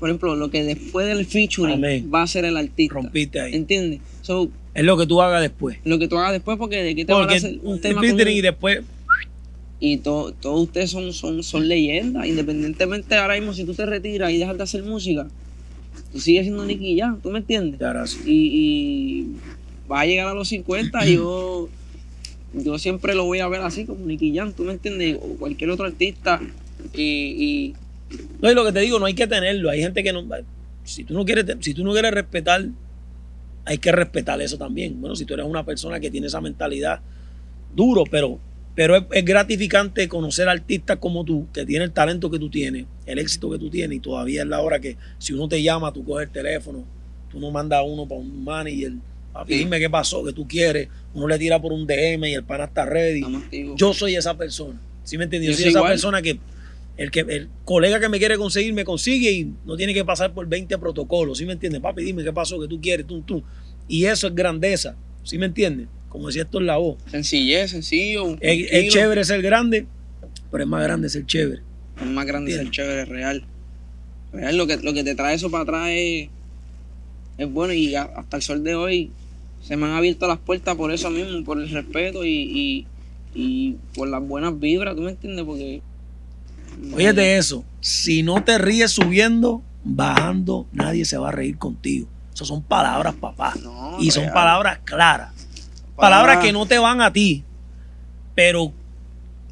por 0.00 0.08
ejemplo, 0.08 0.34
lo 0.34 0.50
que 0.50 0.64
después 0.64 1.06
del 1.06 1.24
featuring 1.26 1.76
Amén. 1.76 2.10
va 2.12 2.22
a 2.22 2.26
ser 2.26 2.44
el 2.44 2.56
artista. 2.56 2.94
Rompiste 2.94 3.40
ahí. 3.40 3.54
¿Entiendes? 3.54 4.00
So, 4.22 4.50
Es 4.74 4.82
lo 4.84 4.96
que 4.96 5.06
tú 5.06 5.20
hagas 5.22 5.40
después. 5.42 5.78
lo 5.84 5.98
que 6.00 6.08
tú 6.08 6.18
hagas 6.18 6.32
después, 6.32 6.58
porque 6.58 6.82
de 6.82 6.94
qué 6.96 7.04
te 7.04 7.12
van 7.12 7.22
a 7.22 7.24
Porque 7.26 7.36
hacer 7.36 7.58
un 7.62 7.80
tema 7.80 8.00
con 8.00 8.08
featuring 8.08 8.36
y 8.36 8.40
después 8.40 8.80
y 9.82 9.96
to- 9.98 10.32
todos 10.40 10.62
ustedes 10.64 10.90
son, 10.90 11.12
son, 11.12 11.42
son 11.42 11.66
leyendas, 11.68 12.26
independientemente 12.26 13.14
ahora 13.14 13.34
mismo 13.36 13.54
si 13.54 13.64
tú 13.64 13.72
te 13.74 13.86
retiras 13.86 14.30
y 14.32 14.36
dejas 14.38 14.56
de 14.58 14.62
hacer 14.62 14.82
música, 14.82 15.26
tú 16.12 16.20
sigues 16.20 16.42
siendo 16.44 16.64
Nicky 16.66 16.98
Jam, 16.98 17.18
¿tú 17.22 17.30
me 17.30 17.38
entiendes? 17.38 17.80
ya 17.80 17.86
ahora 17.88 18.06
sí. 18.06 18.18
Y, 18.26 18.32
y 18.32 19.26
vas 19.88 20.02
a 20.02 20.06
llegar 20.06 20.26
a 20.28 20.34
los 20.34 20.48
50 20.48 21.06
y 21.08 21.14
yo, 21.14 21.68
yo 22.52 22.78
siempre 22.78 23.14
lo 23.14 23.24
voy 23.24 23.38
a 23.38 23.48
ver 23.48 23.62
así 23.62 23.84
como 23.86 24.04
Nicky 24.04 24.34
Jam, 24.36 24.52
¿tú 24.52 24.64
me 24.64 24.72
entiendes? 24.72 25.16
O 25.20 25.36
cualquier 25.38 25.70
otro 25.70 25.86
artista 25.86 26.40
y, 26.94 27.02
y 27.02 27.74
No, 28.40 28.50
y 28.50 28.54
lo 28.54 28.64
que 28.64 28.72
te 28.72 28.80
digo, 28.80 28.98
no 28.98 29.06
hay 29.06 29.14
que 29.14 29.26
tenerlo. 29.26 29.70
Hay 29.70 29.80
gente 29.80 30.02
que 30.02 30.12
no. 30.12 30.26
Si 30.84 31.04
tú 31.04 31.14
no 31.14 31.24
quieres, 31.24 31.44
si 31.60 31.74
tú 31.74 31.84
no 31.84 31.92
quieres 31.92 32.12
respetar, 32.12 32.66
hay 33.64 33.78
que 33.78 33.92
respetar 33.92 34.40
eso 34.40 34.58
también. 34.58 35.00
Bueno, 35.00 35.14
si 35.16 35.24
tú 35.24 35.34
eres 35.34 35.46
una 35.46 35.64
persona 35.64 36.00
que 36.00 36.10
tiene 36.10 36.26
esa 36.26 36.40
mentalidad, 36.40 37.00
duro, 37.74 38.04
pero, 38.10 38.40
pero 38.74 38.96
es, 38.96 39.04
es 39.12 39.24
gratificante 39.24 40.08
conocer 40.08 40.48
artistas 40.48 40.98
como 40.98 41.24
tú, 41.24 41.46
que 41.52 41.64
tienen 41.64 41.86
el 41.88 41.92
talento 41.92 42.30
que 42.30 42.38
tú 42.38 42.50
tienes, 42.50 42.86
el 43.06 43.18
éxito 43.18 43.50
que 43.50 43.58
tú 43.58 43.70
tienes, 43.70 43.98
y 43.98 44.00
todavía 44.00 44.42
es 44.42 44.48
la 44.48 44.60
hora 44.60 44.80
que 44.80 44.96
si 45.18 45.32
uno 45.32 45.48
te 45.48 45.62
llama, 45.62 45.92
tú 45.92 46.04
coges 46.04 46.26
el 46.26 46.32
teléfono, 46.32 46.84
tú 47.30 47.38
no 47.38 47.50
mandas 47.50 47.80
a 47.80 47.82
uno 47.82 48.08
para 48.08 48.20
un 48.20 48.42
manager, 48.42 48.92
papi, 49.32 49.54
dime 49.58 49.78
qué 49.78 49.88
pasó, 49.90 50.24
que 50.24 50.32
tú 50.32 50.48
quieres, 50.48 50.88
uno 51.14 51.28
le 51.28 51.38
tira 51.38 51.60
por 51.60 51.72
un 51.72 51.86
DM 51.86 52.24
y 52.24 52.34
el 52.34 52.44
pana 52.44 52.64
está 52.64 52.84
ready. 52.86 53.22
Yo 53.76 53.92
soy 53.92 54.16
esa 54.16 54.36
persona. 54.36 54.80
¿Sí 55.04 55.16
me 55.18 55.24
entiendes? 55.24 55.50
Yo 55.50 55.54
soy 55.54 55.62
soy 55.64 55.70
esa 55.70 55.78
igual. 55.78 55.92
persona 55.92 56.22
que 56.22 56.40
el 57.00 57.10
que 57.10 57.20
el 57.20 57.48
colega 57.64 57.98
que 57.98 58.08
me 58.10 58.18
quiere 58.18 58.36
conseguir 58.36 58.74
me 58.74 58.84
consigue 58.84 59.30
y 59.32 59.52
no 59.64 59.76
tiene 59.76 59.94
que 59.94 60.04
pasar 60.04 60.34
por 60.34 60.46
20 60.46 60.76
protocolos. 60.78 61.38
¿Sí 61.38 61.46
me 61.46 61.54
entiendes? 61.54 61.80
Papi, 61.80 62.04
dime 62.04 62.22
qué 62.22 62.32
pasó, 62.32 62.60
que 62.60 62.68
tú 62.68 62.78
quieres, 62.80 63.06
tú, 63.06 63.22
tú. 63.22 63.42
Y 63.88 64.04
eso 64.04 64.26
es 64.26 64.34
grandeza. 64.34 64.96
¿Sí 65.22 65.38
me 65.38 65.46
entiendes? 65.46 65.88
Como 66.10 66.26
decía 66.26 66.42
esto 66.42 66.58
en 66.58 66.66
la 66.66 66.76
voz. 66.76 66.98
sencillez, 67.10 67.70
sencillo, 67.70 68.36
Es, 68.40 68.66
es 68.70 68.92
chévere 68.92 69.24
ser 69.24 69.40
grande, 69.42 69.86
pero 70.50 70.64
es 70.64 70.68
más 70.68 70.82
grande 70.82 71.08
ser 71.08 71.24
chévere. 71.24 71.62
Es 72.00 72.06
más 72.06 72.26
grande 72.26 72.50
ser 72.52 72.66
Entiendo. 72.66 72.72
chévere, 72.72 73.04
real. 73.06 73.44
Real, 74.32 74.56
lo 74.56 74.66
que, 74.66 74.76
lo 74.78 74.92
que 74.92 75.02
te 75.02 75.14
trae 75.14 75.34
eso 75.36 75.50
para 75.50 75.62
atrás 75.62 75.88
es, 75.92 76.28
es 77.38 77.50
bueno 77.50 77.72
y 77.72 77.94
a- 77.94 78.02
hasta 78.02 78.36
el 78.36 78.42
sol 78.42 78.62
de 78.62 78.74
hoy 78.74 79.10
se 79.62 79.76
me 79.76 79.86
han 79.86 79.92
abierto 79.92 80.26
las 80.28 80.38
puertas 80.38 80.76
por 80.76 80.92
eso 80.92 81.10
mismo, 81.10 81.42
por 81.44 81.58
el 81.60 81.68
respeto 81.70 82.24
y, 82.24 82.30
y, 82.30 82.86
y 83.34 83.76
por 83.94 84.08
las 84.08 84.22
buenas 84.26 84.58
vibras, 84.60 84.94
¿tú 84.96 85.02
me 85.02 85.10
entiendes? 85.12 85.44
Porque... 85.44 85.80
Óyete 86.94 87.36
eso, 87.36 87.64
si 87.80 88.22
no 88.22 88.42
te 88.44 88.58
ríes 88.58 88.90
subiendo, 88.92 89.62
bajando, 89.84 90.66
nadie 90.72 91.04
se 91.04 91.16
va 91.18 91.28
a 91.28 91.32
reír 91.32 91.56
contigo. 91.58 92.08
Esas 92.34 92.48
son 92.48 92.62
palabras, 92.62 93.14
papá. 93.14 93.54
No, 93.62 93.96
y 94.00 94.10
son 94.10 94.22
real. 94.24 94.34
palabras 94.34 94.78
claras. 94.84 95.32
Palabras- 95.34 95.96
Palabras 95.96 96.38
que 96.38 96.52
no 96.52 96.66
te 96.66 96.78
van 96.78 97.00
a 97.02 97.12
ti, 97.12 97.44
pero 98.34 98.72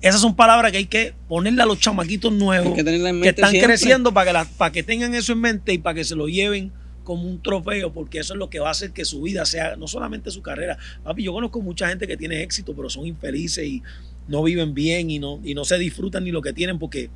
esas 0.01 0.21
son 0.21 0.35
palabras 0.35 0.71
que 0.73 0.79
hay 0.79 0.87
que 0.87 1.13
ponerle 1.29 1.63
a 1.63 1.67
los 1.67 1.79
chamaquitos 1.79 2.33
nuevos 2.33 2.73
que 2.75 2.81
están 3.29 3.51
siempre. 3.51 3.61
creciendo 3.69 4.13
para 4.15 4.27
que, 4.27 4.33
la- 4.33 4.45
para 4.45 4.73
que 4.73 4.83
tengan 4.83 5.15
eso 5.15 5.33
en 5.33 5.41
mente 5.41 5.73
y 5.75 5.79
para 5.79 5.95
que 5.95 6.05
se 6.05 6.15
lo 6.15 6.29
lleven 6.29 6.73
como 7.05 7.23
un 7.25 7.41
trofeo, 7.43 7.93
porque 7.93 8.19
eso 8.19 8.35
es 8.35 8.39
lo 8.39 8.51
que 8.51 8.61
va 8.61 8.69
a 8.69 8.73
hacer 8.73 8.93
que 8.93 9.05
su 9.05 9.23
vida 9.23 9.45
sea, 9.47 9.77
no 9.77 9.87
solamente 9.89 10.31
su 10.31 10.43
carrera. 10.43 10.77
Papi, 11.03 11.23
yo 11.25 11.33
conozco 11.33 11.61
mucha 11.63 11.89
gente 11.89 12.07
que 12.07 12.17
tiene 12.19 12.43
éxito, 12.43 12.75
pero 12.77 12.89
son 12.91 13.07
infelices 13.07 13.65
y 13.67 13.83
no 14.29 14.43
viven 14.43 14.75
bien 14.75 15.11
y 15.11 15.19
no, 15.19 15.41
y 15.45 15.55
no 15.55 15.65
se 15.65 15.79
disfrutan 15.79 16.25
ni 16.25 16.31
lo 16.31 16.43
que 16.43 16.53
tienen 16.53 16.79
porque 16.79 17.09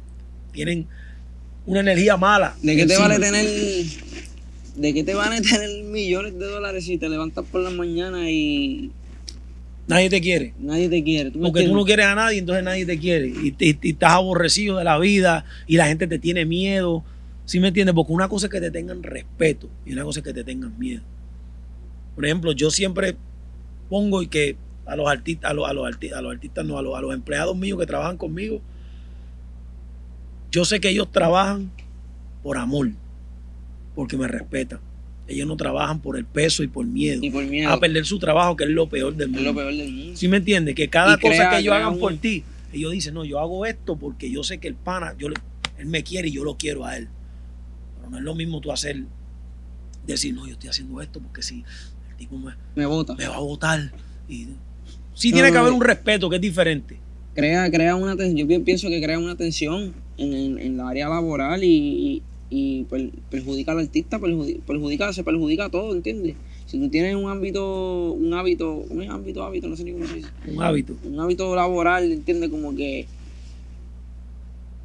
tienen 0.52 0.86
una 1.66 1.80
energía 1.80 2.16
mala. 2.16 2.56
¿De 2.62 2.74
qué 2.76 2.86
te 2.86 2.96
vale 2.96 3.18
tener 3.18 3.46
de 4.76 4.94
qué 4.94 5.04
te 5.04 5.14
vale 5.14 5.40
tener 5.42 5.84
millones 5.84 6.38
de 6.38 6.46
dólares 6.46 6.84
si 6.84 6.96
te 6.98 7.08
levantas 7.08 7.44
por 7.44 7.60
la 7.60 7.70
mañana 7.70 8.30
y 8.30 8.90
Nadie 9.86 10.08
te 10.08 10.20
quiere. 10.20 10.54
nadie 10.58 10.88
te 10.88 11.02
quiere? 11.02 11.30
¿Tú 11.30 11.38
me 11.38 11.48
Porque 11.48 11.64
tú 11.64 11.74
no 11.74 11.84
quieres 11.84 12.06
a 12.06 12.14
nadie, 12.14 12.38
entonces 12.38 12.64
nadie 12.64 12.86
te 12.86 12.98
quiere. 12.98 13.26
Y, 13.26 13.50
te- 13.52 13.76
y 13.82 13.90
estás 13.90 14.12
aborrecido 14.12 14.78
de 14.78 14.84
la 14.84 14.98
vida 14.98 15.44
y 15.66 15.76
la 15.76 15.86
gente 15.88 16.06
te 16.06 16.18
tiene 16.18 16.44
miedo. 16.46 17.04
¿Sí 17.44 17.58
me 17.60 17.68
entiendes? 17.68 17.94
Porque 17.94 18.12
una 18.12 18.28
cosa 18.28 18.46
es 18.46 18.52
que 18.52 18.60
te 18.60 18.70
tengan 18.70 19.02
respeto 19.02 19.68
y 19.84 19.92
una 19.92 20.04
cosa 20.04 20.20
es 20.20 20.24
que 20.24 20.32
te 20.32 20.44
tengan 20.44 20.78
miedo. 20.78 21.02
Por 22.14 22.24
ejemplo, 22.24 22.52
yo 22.52 22.70
siempre 22.70 23.16
pongo 23.90 24.22
y 24.22 24.28
que 24.28 24.56
a 24.92 24.96
los 24.96 25.08
artistas, 25.08 25.50
a 25.50 25.54
los, 25.54 25.68
a 25.68 25.72
los 25.72 25.84
arti- 25.88 26.12
a 26.12 26.20
los 26.22 26.32
artistas, 26.32 26.64
no, 26.64 26.78
a 26.78 26.82
los, 26.82 26.96
a 26.96 27.00
los 27.00 27.12
empleados 27.14 27.56
míos 27.56 27.78
que 27.78 27.86
trabajan 27.86 28.16
conmigo, 28.16 28.60
yo 30.50 30.64
sé 30.64 30.80
que 30.80 30.90
ellos 30.90 31.10
trabajan 31.10 31.70
por 32.42 32.58
amor, 32.58 32.90
porque 33.94 34.16
me 34.16 34.28
respetan. 34.28 34.80
Ellos 35.28 35.46
no 35.46 35.56
trabajan 35.56 36.00
por 36.00 36.18
el 36.18 36.24
peso 36.26 36.62
y 36.62 36.66
por 36.68 36.84
miedo. 36.84 37.20
Y 37.22 37.30
por 37.30 37.44
miedo. 37.44 37.70
A 37.72 37.80
perder 37.80 38.04
su 38.04 38.18
trabajo, 38.18 38.56
que 38.56 38.64
es 38.64 38.70
lo 38.70 38.88
peor 38.88 39.14
del 39.14 39.28
es 39.28 39.34
mundo. 39.34 39.50
lo 39.50 39.54
peor 39.56 39.72
del 39.74 39.90
mundo. 39.92 40.16
¿Sí 40.16 40.28
me 40.28 40.38
entiendes? 40.38 40.74
Que 40.74 40.88
cada 40.88 41.14
Y 41.14 41.20
cosa 41.20 41.36
crea- 41.36 41.50
que 41.50 41.58
ellos 41.58 41.74
hagan 41.74 41.94
un- 41.94 42.00
por 42.00 42.14
ti, 42.16 42.44
ellos 42.72 42.92
dicen, 42.92 43.14
no, 43.14 43.24
yo 43.24 43.38
hago 43.38 43.64
esto 43.64 43.96
porque 43.96 44.30
yo 44.30 44.42
sé 44.42 44.58
que 44.58 44.68
el 44.68 44.74
pana, 44.74 45.14
yo 45.18 45.28
le- 45.28 45.36
él 45.78 45.86
me 45.86 46.02
quiere 46.02 46.28
y 46.28 46.32
yo 46.32 46.44
lo 46.44 46.56
quiero 46.56 46.84
a 46.84 46.96
él. 46.98 47.08
Pero 47.96 48.10
no 48.10 48.18
es 48.18 48.24
lo 48.24 48.34
mismo 48.34 48.60
tú 48.60 48.72
hacer, 48.72 49.04
decir, 50.06 50.34
no, 50.34 50.46
yo 50.46 50.52
estoy 50.54 50.68
haciendo 50.68 51.00
esto 51.00 51.20
porque 51.20 51.42
si 51.42 51.64
el 52.10 52.16
tipo 52.16 52.36
me, 52.36 52.52
Me 52.74 52.84
bota. 52.84 53.14
me 53.14 53.26
va 53.26 53.36
a 53.36 53.40
votar. 53.40 53.92
Y, 54.28 54.48
sí 55.14 55.30
No, 55.30 55.34
tiene 55.36 55.52
que 55.52 55.58
haber 55.58 55.72
un 55.72 55.80
respeto 55.80 56.28
que 56.30 56.36
es 56.36 56.42
diferente. 56.42 56.96
Crea, 57.34 57.70
crea 57.70 57.96
una 57.96 58.14
yo 58.28 58.46
pi- 58.46 58.58
pienso 58.58 58.88
que 58.88 59.00
crea 59.02 59.18
una 59.18 59.36
tensión 59.36 59.94
en, 60.18 60.32
en, 60.34 60.58
en 60.58 60.76
la 60.76 60.88
área 60.90 61.08
laboral 61.08 61.64
y, 61.64 61.68
y, 61.68 62.22
y 62.50 62.84
per- 62.84 63.10
perjudica 63.30 63.72
al 63.72 63.78
artista, 63.80 64.18
perjudi- 64.18 64.60
perjudica, 64.60 65.12
se 65.12 65.24
perjudica 65.24 65.66
a 65.66 65.70
todo, 65.70 65.94
¿entiendes? 65.94 66.34
Si 66.66 66.78
tú 66.78 66.88
tienes 66.88 67.16
un 67.16 67.30
ámbito, 67.30 68.12
un 68.12 68.32
hábito, 68.34 68.84
un 68.88 69.02
ámbito, 69.10 69.42
hábito, 69.44 69.68
no 69.68 69.76
sé 69.76 69.84
ni 69.84 69.92
cómo 69.92 70.06
se 70.06 70.14
dice. 70.16 70.28
Un 70.46 70.62
hábito. 70.62 70.94
un 71.04 71.18
hábito 71.20 71.54
laboral, 71.56 72.10
¿entiendes? 72.12 72.50
Como 72.50 72.74
que 72.74 73.06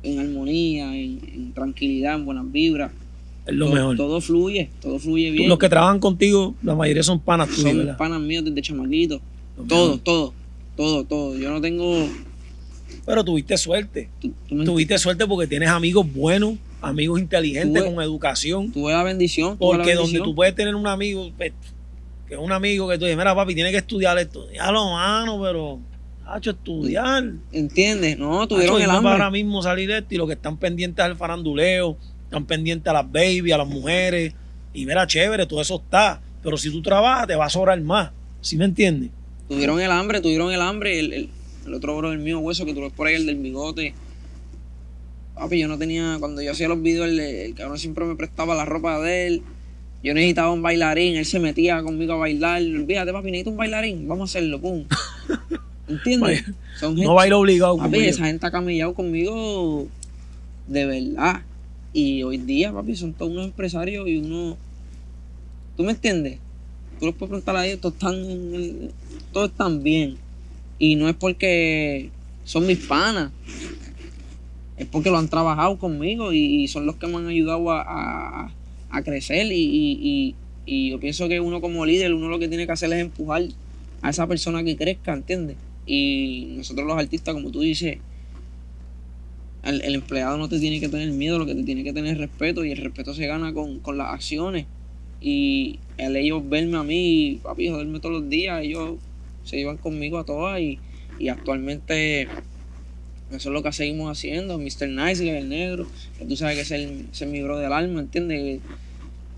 en 0.04 0.20
armonía, 0.20 0.96
en, 0.96 1.20
en 1.34 1.54
tranquilidad, 1.54 2.16
en 2.16 2.26
buenas 2.26 2.50
vibras. 2.52 2.92
Es 3.46 3.54
lo 3.56 3.66
todo, 3.68 3.76
mejor. 3.76 3.98
todo 3.98 4.22
fluye, 4.22 4.70
todo 4.82 5.00
fluye 5.00 5.32
bien. 5.32 5.48
Los 5.50 5.58
que 5.58 5.70
trabajan 5.70 6.00
contigo, 6.00 6.56
la 6.63 6.76
mayoría 6.76 7.04
son 7.04 7.20
panas 7.20 7.50
tuyos, 7.50 7.72
Son 7.72 7.98
panas 7.98 8.22
míos 8.22 8.44
desde 8.44 8.62
chamaquito. 8.62 9.22
Todo, 9.67 9.98
todo, 10.00 10.34
todo, 10.76 11.04
todo. 11.06 11.38
Yo 11.38 11.50
no 11.52 11.62
tengo... 11.62 12.08
Pero 13.06 13.24
tuviste 13.24 13.58
suerte. 13.58 14.10
tú- 14.20 14.34
tú 14.48 14.56
me- 14.56 14.65
Tuviste 14.65 14.98
suerte 14.98 15.26
porque 15.26 15.48
tienes 15.48 15.70
amigos 15.70 16.06
buenos, 16.13 16.56
amigos 16.82 17.20
inteligentes, 17.20 17.84
Tuve- 17.84 17.93
con 17.93 18.04
educación. 18.04 18.72
Tuve 18.72 18.91
la 18.93 19.04
bendición. 19.04 19.58
tuve 19.58 19.72
la 19.72 19.78
Porque 19.78 19.96
donde 19.96 20.20
tú 20.20 20.36
puedes 20.36 20.54
tener 20.56 20.76
un 20.76 20.88
amigo, 20.88 21.32
pues, 21.38 21.54
que 22.28 22.34
es 22.34 22.39
un 22.39 22.52
amigo 22.52 22.88
que 22.89 22.98
tú 22.98 23.06
dices, 23.06 23.17
mira 23.17 23.34
papi, 23.34 23.56
tiene 23.56 23.72
que 23.72 23.78
estudiar 23.78 24.17
esto. 24.17 24.46
Ya 24.52 24.72
lo 24.72 24.91
mano, 24.91 25.41
pero, 25.41 25.80
hacho, 26.26 26.52
estudiar. 26.52 27.32
¿Entiendes? 27.54 28.17
No, 28.20 28.41
Hacho, 28.41 28.56
tuvieron 28.56 28.76
el 28.82 28.88
yo 28.88 28.88
no 28.93 29.02
para 29.02 29.13
ahora 29.13 29.26
hambre. 29.28 29.43
mismo 29.43 29.62
salir 29.63 29.88
de 29.89 30.00
esto 30.00 30.13
y 30.13 30.17
los 30.17 30.28
que 30.28 30.34
están 30.34 30.58
pendientes 30.58 31.04
al 31.04 31.15
faranduleo, 31.15 31.98
están 32.26 32.46
pendientes 32.46 32.89
a 32.89 32.93
las 32.93 33.10
baby, 33.12 33.52
a 33.54 33.58
las 33.58 33.67
mujeres. 33.67 34.34
Y 34.74 34.86
mira, 34.86 35.08
chévere, 35.08 35.46
todo 35.46 35.62
eso 35.62 35.78
está. 35.78 36.22
Pero 36.43 36.58
si 36.58 36.70
tú 36.70 36.82
trabajas, 36.82 37.28
te 37.28 37.36
va 37.36 37.46
a 37.46 37.50
sobrar 37.50 37.80
más. 37.82 38.12
¿Sí 38.41 38.58
me 38.58 38.65
entiendes? 38.65 39.12
Tuvieron 39.49 39.79
el 39.79 39.91
hambre, 39.91 40.21
tuvieron 40.21 40.51
el 40.51 40.62
hambre. 40.62 40.99
El, 40.99 41.13
el, 41.13 41.29
el 41.65 41.73
otro 41.73 41.95
bro 41.97 42.10
del 42.12 42.19
mío, 42.19 42.39
hueso, 42.39 42.65
que 42.65 42.73
tú 42.73 42.81
ves 42.81 42.91
por 42.93 43.07
ahí, 43.07 43.15
el 43.15 43.25
del 43.25 43.38
bigote. 43.38 43.93
Papi, 45.36 45.60
yo 45.60 45.67
no 45.67 45.77
tenía... 45.77 46.17
Cuando 46.19 46.41
yo 46.41 46.51
hacía 46.51 46.67
los 46.67 46.81
videos, 46.81 47.07
el, 47.07 47.19
el 47.19 47.53
cabrón 47.55 47.77
siempre 47.77 48.05
me 48.05 48.15
prestaba 48.15 48.55
la 48.55 48.65
ropa 48.65 48.99
de 49.01 49.27
él. 49.27 49.41
Yo 50.03 50.13
necesitaba 50.13 50.51
un 50.51 50.62
bailarín, 50.62 51.15
él 51.15 51.25
se 51.25 51.39
metía 51.39 51.81
conmigo 51.81 52.13
a 52.13 52.17
bailar. 52.17 52.62
Olvídate, 52.62 53.12
papi, 53.12 53.31
necesito 53.31 53.49
un 53.51 53.57
bailarín, 53.57 54.07
vamos 54.07 54.29
a 54.29 54.38
hacerlo, 54.38 54.60
pum. 54.62 54.86
¿Entiendes? 55.88 56.43
Son 56.79 56.91
gente, 56.95 57.07
No 57.07 57.13
baila 57.15 57.38
obligado. 57.38 57.77
papi, 57.77 57.99
esa 58.05 58.25
gente 58.25 58.45
ha 58.45 58.51
camellado 58.51 58.93
conmigo 58.93 59.88
de 60.67 60.86
verdad. 60.86 61.41
Y 61.93 62.21
hoy 62.23 62.38
día, 62.38 62.71
papi, 62.71 62.95
son 62.95 63.13
todos 63.13 63.31
unos 63.31 63.45
empresarios 63.45 64.07
y 64.07 64.17
unos. 64.17 64.57
¿Tú 65.75 65.83
me 65.83 65.91
entiendes? 65.91 66.39
Tú 66.99 67.05
los 67.07 67.15
puedes 67.15 67.29
preguntar 67.29 67.55
a 67.55 67.65
ellos, 67.65 67.79
todos 67.81 67.95
están, 67.95 68.15
en 68.15 68.55
el- 68.55 68.91
todos 69.32 69.49
están 69.51 69.84
bien. 69.84 70.17
Y 70.80 70.95
no 70.95 71.10
es 71.10 71.15
porque 71.15 72.10
son 72.43 72.67
mis 72.67 72.77
panas, 72.86 73.32
es 74.77 74.86
porque 74.88 75.10
lo 75.10 75.17
han 75.17 75.27
trabajado 75.27 75.77
conmigo 75.77 76.34
y, 76.34 76.67
son 76.67 76.86
los 76.86 76.95
que 76.95 77.08
me 77.08 77.17
han 77.17 77.27
ayudado 77.27 77.71
a, 77.71 78.51
a- 78.91 79.03
crecer. 79.03 79.51
Y, 79.51 79.56
y- 79.56 80.36
y- 80.65 80.89
yo 80.91 80.99
pienso 80.99 81.27
que 81.27 81.39
uno 81.39 81.62
como 81.62 81.86
líder, 81.86 82.13
uno 82.13 82.27
lo 82.30 82.39
que 82.39 82.47
tiene 82.47 82.65
que 82.65 82.71
hacer 82.71 82.91
es 82.93 82.99
empujar 82.99 83.43
a 84.01 84.10
esa 84.10 84.27
persona 84.27 84.63
que 84.63 84.75
crezca, 84.77 85.13
¿entiendes? 85.13 85.56
Y 85.86 86.53
nosotros 86.58 86.86
los 86.86 86.97
artistas, 86.97 87.34
como 87.34 87.49
tú 87.51 87.62
dices, 87.62 87.97
el, 89.63 89.82
el 89.82 89.95
empleado 89.95 90.38
no 90.38 90.49
te 90.49 90.60
tiene 90.60 90.80
que 90.80 90.89
tener 90.89 91.12
miedo, 91.12 91.39
lo 91.39 91.45
que 91.45 91.56
te 91.56 91.63
tiene 91.63 91.84
que 91.84 91.93
tener 91.93 92.13
es 92.13 92.17
respeto 92.19 92.63
y 92.65 92.71
el 92.71 92.77
respeto 92.77 93.13
se 93.13 93.27
gana 93.27 93.53
con, 93.53 93.80
con 93.80 93.97
las 93.97 94.13
acciones. 94.13 94.65
Y 95.21 95.80
el 95.97 96.15
ellos 96.15 96.47
verme 96.47 96.77
a 96.77 96.84
mí, 96.84 97.39
papi, 97.41 97.69
joderme 97.69 97.99
todos 97.99 98.21
los 98.21 98.30
días, 98.30 98.63
ellos 98.63 98.95
se 99.47 99.57
iban 99.57 99.77
conmigo 99.77 100.17
a 100.19 100.23
todas 100.25 100.60
y, 100.60 100.79
y 101.19 101.29
actualmente 101.29 102.23
eso 102.23 103.49
es 103.49 103.53
lo 103.53 103.63
que 103.63 103.71
seguimos 103.71 104.12
haciendo. 104.12 104.57
Mr. 104.57 104.88
Nice, 104.89 105.23
que 105.23 105.36
es 105.38 105.43
el 105.43 105.49
negro, 105.49 105.88
que 106.17 106.25
tú 106.25 106.36
sabes 106.38 106.55
que 106.55 106.62
es, 106.62 106.71
el, 106.71 107.05
es 107.12 107.27
mi 107.27 107.41
bro 107.41 107.57
del 107.57 107.73
alma, 107.73 107.99
¿entiendes? 108.01 108.60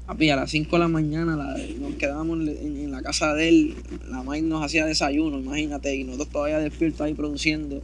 Papi, 0.05 0.29
a 0.31 0.35
las 0.35 0.49
5 0.51 0.75
de 0.75 0.79
la 0.79 0.87
mañana 0.87 1.35
la- 1.35 1.55
nos 1.79 1.93
quedábamos 1.95 2.39
en, 2.39 2.47
en 2.77 2.91
la 2.91 3.01
casa 3.03 3.33
de 3.35 3.49
él, 3.49 3.75
la 4.09 4.23
maíz 4.23 4.43
nos 4.43 4.63
hacía 4.65 4.85
desayuno, 4.85 5.39
imagínate, 5.39 5.95
y 5.95 6.03
nosotros 6.03 6.29
todavía 6.29 6.59
despiertos 6.59 7.01
ahí 7.01 7.13
produciendo. 7.13 7.81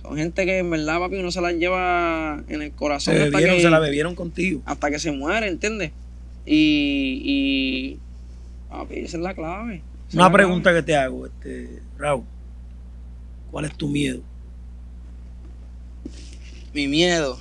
Son 0.00 0.16
gente 0.16 0.46
que 0.46 0.58
en 0.58 0.70
verdad, 0.70 0.98
papi, 1.00 1.16
uno 1.16 1.30
se 1.30 1.40
las 1.40 1.54
lleva 1.54 2.42
en 2.48 2.62
el 2.62 2.70
corazón 2.72 3.14
Se 3.14 3.20
hasta 3.22 3.30
bebieron, 3.36 3.56
que, 3.56 3.62
se 3.62 3.70
la 3.70 3.78
bebieron 3.80 4.14
contigo. 4.14 4.62
hasta 4.64 4.90
que 4.90 4.98
se 4.98 5.10
muere, 5.12 5.48
¿entiendes? 5.48 5.90
Y, 6.46 7.20
y 7.24 7.98
papi, 8.70 9.00
esa 9.00 9.16
es 9.16 9.22
la 9.22 9.34
clave. 9.34 9.82
Una 10.14 10.30
pregunta 10.32 10.72
que 10.74 10.82
te 10.82 10.96
hago, 10.96 11.26
este, 11.26 11.82
Raúl. 11.98 12.24
¿Cuál 13.50 13.64
es 13.66 13.74
tu 13.76 13.88
miedo? 13.88 14.20
Mi 16.72 16.88
miedo. 16.88 17.38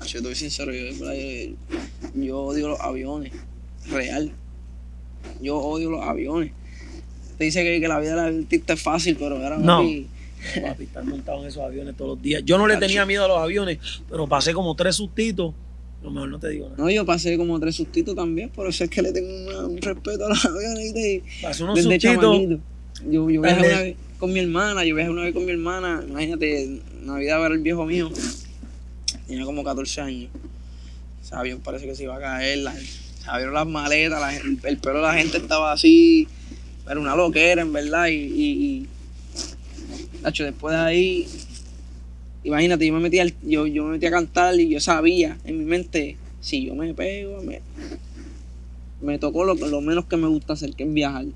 Ah, 0.00 0.04
Yo 0.06 0.18
estoy 0.18 0.34
sincero, 0.34 0.72
yo, 0.72 0.84
yo- 2.14 2.38
odio 2.40 2.68
los 2.68 2.80
aviones. 2.80 3.32
Real. 3.90 4.32
Yo 5.40 5.56
odio 5.58 5.90
los 5.90 6.02
aviones. 6.02 6.52
Te 7.38 7.44
dice 7.44 7.62
que, 7.64 7.80
que 7.80 7.88
la 7.88 7.98
vida 7.98 8.22
del 8.24 8.42
artista 8.42 8.72
es 8.74 8.82
fácil, 8.82 9.16
pero 9.16 9.36
ahora 9.36 9.58
No. 9.58 9.78
papi, 9.78 10.08
Papi, 10.62 10.84
estar 10.84 11.04
montado 11.04 11.42
en 11.42 11.48
esos 11.48 11.62
aviones 11.62 11.96
todos 11.96 12.16
los 12.16 12.22
días. 12.22 12.42
Yo 12.44 12.58
no 12.58 12.66
le 12.66 12.76
tenía 12.76 13.06
miedo 13.06 13.24
a 13.24 13.28
los 13.28 13.38
aviones, 13.38 13.78
pero 14.10 14.26
pasé 14.26 14.52
como 14.52 14.74
tres 14.74 14.96
sustitos. 14.96 15.54
Lo 16.02 16.10
mejor 16.10 16.28
no 16.30 16.38
te 16.38 16.48
digo 16.48 16.64
nada. 16.68 16.76
No, 16.82 16.90
yo 16.90 17.06
pasé 17.06 17.36
como 17.36 17.58
tres 17.60 17.76
sustitos 17.76 18.14
también, 18.16 18.48
por 18.50 18.66
eso 18.66 18.84
es 18.84 18.90
que 18.90 19.02
le 19.02 19.12
tengo 19.12 19.28
una- 19.48 19.66
un 19.66 19.76
respeto 19.80 20.26
a 20.26 20.28
los 20.30 20.44
aviones. 20.44 20.92
¿viste? 20.92 21.22
Pasé 21.40 21.62
unos 21.64 21.76
Desde 21.76 21.98
chamaquito. 21.98 22.58
Yo, 23.10 23.30
yo 23.30 23.40
viajé 23.40 23.60
una 23.68 23.80
vez 23.82 23.96
con 24.18 24.32
mi 24.32 24.40
hermana, 24.40 24.84
yo 24.84 24.94
viajé 24.94 25.10
una 25.10 25.22
vez 25.22 25.32
con 25.34 25.44
mi 25.44 25.50
hermana, 25.52 26.04
imagínate, 26.08 26.80
Navidad 27.04 27.38
a 27.38 27.40
ver 27.48 27.52
el 27.52 27.58
viejo 27.60 27.84
mío, 27.86 28.10
tenía 29.26 29.44
como 29.44 29.64
14 29.64 30.00
años. 30.00 30.30
Avión 31.30 31.60
parece 31.60 31.86
que 31.86 31.94
se 31.94 32.02
iba 32.02 32.14
a 32.16 32.20
caer, 32.20 32.58
la- 32.58 32.74
se 32.76 32.84
abrieron 33.26 33.54
las 33.54 33.66
maletas, 33.66 34.20
la 34.20 34.36
el 34.36 34.76
pelo 34.78 34.96
de 34.96 35.02
la 35.02 35.14
gente 35.14 35.38
estaba 35.38 35.72
así, 35.72 36.28
era 36.88 37.00
una 37.00 37.16
loquera 37.16 37.62
en 37.62 37.72
verdad, 37.72 38.08
y, 38.08 38.14
y, 38.16 38.50
y 38.66 38.86
Nacho, 40.22 40.44
después 40.44 40.74
de 40.74 40.80
ahí, 40.80 41.26
imagínate, 42.44 42.86
yo 42.86 42.92
me 42.92 43.00
metí 43.00 43.18
al- 43.18 43.34
yo, 43.42 43.66
yo 43.66 43.84
me 43.84 43.92
metí 43.92 44.06
a 44.06 44.10
cantar 44.10 44.58
y 44.58 44.68
yo 44.68 44.80
sabía 44.80 45.38
en 45.44 45.58
mi 45.58 45.64
mente, 45.64 46.16
si 46.40 46.66
yo 46.66 46.74
me 46.74 46.92
pego, 46.94 47.42
me, 47.42 47.60
me 49.00 49.18
tocó 49.18 49.44
lo, 49.44 49.54
lo 49.54 49.80
menos 49.80 50.06
que 50.06 50.16
me 50.16 50.28
gusta 50.28 50.52
hacer, 50.54 50.74
que 50.74 50.84
es 50.84 50.92
viajar. 50.92 51.26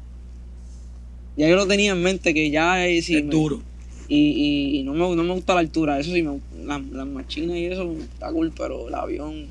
Ya 1.37 1.49
yo 1.49 1.57
lo 1.57 1.67
tenía 1.67 1.93
en 1.93 2.03
mente 2.03 2.33
que 2.33 2.51
ya 2.51 2.87
es, 2.87 3.11
es 3.11 3.29
duro. 3.29 3.63
Y, 4.09 4.17
y, 4.17 4.79
y, 4.79 4.83
no, 4.85 4.93
me, 4.93 5.17
no 5.17 5.25
me 5.25 5.35
gusta 5.35 5.53
la 5.55 5.61
altura, 5.61 5.99
eso 5.99 6.13
sí, 6.13 6.23
me, 6.23 6.39
las, 6.65 6.83
las 6.87 7.07
machinas 7.07 7.57
y 7.57 7.67
eso 7.67 7.93
está 8.01 8.31
cool, 8.31 8.53
pero 8.57 8.89
el 8.89 8.95
avión, 8.95 9.47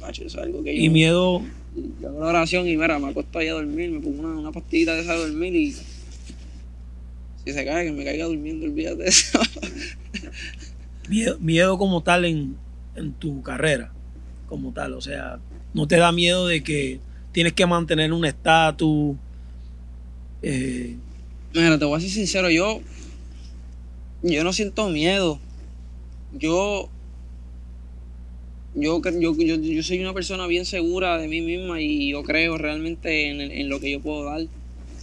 macho, 0.00 0.24
eso 0.24 0.38
es 0.38 0.44
algo 0.44 0.62
que 0.62 0.76
yo... 0.76 0.82
Y 0.82 0.88
miedo... 0.90 1.42
Yo 2.00 2.08
hago 2.08 2.20
la 2.20 2.26
oración 2.28 2.66
y 2.68 2.76
mira, 2.76 2.98
me 2.98 3.08
acuesto 3.08 3.38
ahí 3.38 3.48
a 3.48 3.52
dormir, 3.54 3.90
me 3.90 4.00
pongo 4.00 4.20
una, 4.20 4.38
una 4.38 4.52
pastillita 4.52 4.94
de 4.94 5.02
esa 5.02 5.14
de 5.14 5.20
dormir 5.20 5.54
y... 5.56 5.72
Si 5.72 7.52
se 7.52 7.64
cae, 7.64 7.86
que 7.86 7.92
me 7.92 8.04
caiga 8.04 8.26
durmiendo, 8.26 8.66
olvídate 8.66 9.04
de 9.04 9.08
eso. 9.08 9.38
miedo, 11.08 11.38
miedo 11.40 11.78
como 11.78 12.02
tal 12.02 12.24
en, 12.24 12.56
en 12.94 13.12
tu 13.12 13.42
carrera, 13.42 13.92
como 14.48 14.72
tal, 14.72 14.94
o 14.94 15.00
sea, 15.00 15.38
no 15.74 15.86
te 15.86 15.96
da 15.96 16.12
miedo 16.12 16.46
de 16.46 16.62
que 16.62 17.00
tienes 17.32 17.52
que 17.52 17.66
mantener 17.66 18.12
un 18.12 18.24
estatus... 18.24 19.16
Eh, 20.42 20.96
Mira, 21.52 21.78
te 21.78 21.84
voy 21.84 21.96
a 21.96 22.00
ser 22.00 22.10
sincero, 22.10 22.50
yo 22.50 22.80
yo 24.22 24.44
no 24.44 24.52
siento 24.52 24.88
miedo. 24.88 25.40
Yo, 26.32 26.88
yo, 28.74 29.00
yo, 29.00 29.34
yo, 29.36 29.82
soy 29.82 30.00
una 30.00 30.12
persona 30.12 30.46
bien 30.46 30.64
segura 30.64 31.18
de 31.18 31.28
mí 31.28 31.40
misma 31.40 31.80
y 31.80 32.10
yo 32.10 32.22
creo 32.22 32.58
realmente 32.58 33.28
en, 33.28 33.40
en 33.40 33.68
lo 33.68 33.80
que 33.80 33.92
yo 33.92 34.00
puedo 34.00 34.24
dar. 34.24 34.42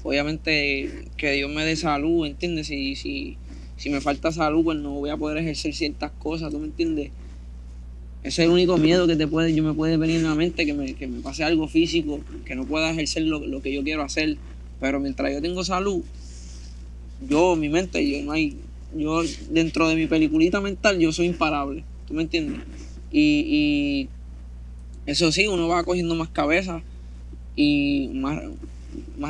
Obviamente 0.03 1.05
que 1.17 1.31
Dios 1.31 1.49
me 1.49 1.65
dé 1.65 1.75
salud, 1.75 2.27
¿entiendes? 2.27 2.67
Si, 2.67 2.95
si, 2.95 3.37
si 3.77 3.89
me 3.89 4.01
falta 4.01 4.31
salud, 4.31 4.63
pues 4.63 4.77
no 4.77 4.91
voy 4.91 5.09
a 5.09 5.17
poder 5.17 5.37
ejercer 5.37 5.73
ciertas 5.73 6.11
cosas, 6.11 6.51
¿tú 6.51 6.59
me 6.59 6.65
entiendes? 6.65 7.11
Ese 8.23 8.41
es 8.41 8.47
el 8.47 8.49
único 8.49 8.77
miedo 8.77 9.05
que 9.05 9.15
te 9.15 9.27
puede, 9.27 9.53
yo 9.53 9.63
me 9.63 9.73
puede 9.73 9.97
venir 9.97 10.17
en 10.17 10.23
la 10.23 10.35
mente, 10.35 10.65
que 10.65 10.73
me, 10.73 10.93
que 10.95 11.07
me 11.07 11.21
pase 11.21 11.43
algo 11.43 11.67
físico, 11.67 12.21
que 12.45 12.55
no 12.55 12.65
pueda 12.65 12.89
ejercer 12.89 13.23
lo, 13.23 13.39
lo 13.45 13.61
que 13.61 13.71
yo 13.71 13.83
quiero 13.83 14.01
hacer. 14.01 14.37
Pero 14.79 14.99
mientras 14.99 15.31
yo 15.31 15.41
tengo 15.41 15.63
salud, 15.63 16.01
yo, 17.27 17.55
mi 17.55 17.69
mente, 17.69 18.07
yo 18.09 18.23
no 18.23 18.31
hay, 18.31 18.57
yo 18.95 19.21
dentro 19.49 19.87
de 19.87 19.95
mi 19.95 20.07
peliculita 20.07 20.61
mental 20.61 20.99
yo 20.99 21.11
soy 21.11 21.27
imparable, 21.27 21.83
¿tú 22.07 22.13
me 22.13 22.23
entiendes? 22.23 22.61
Y, 23.11 24.09
eso 25.05 25.31
sí, 25.31 25.47
uno 25.47 25.67
va 25.67 25.83
cogiendo 25.83 26.15
más 26.15 26.29
cabeza 26.29 26.81
y 27.55 28.09
más 28.15 28.41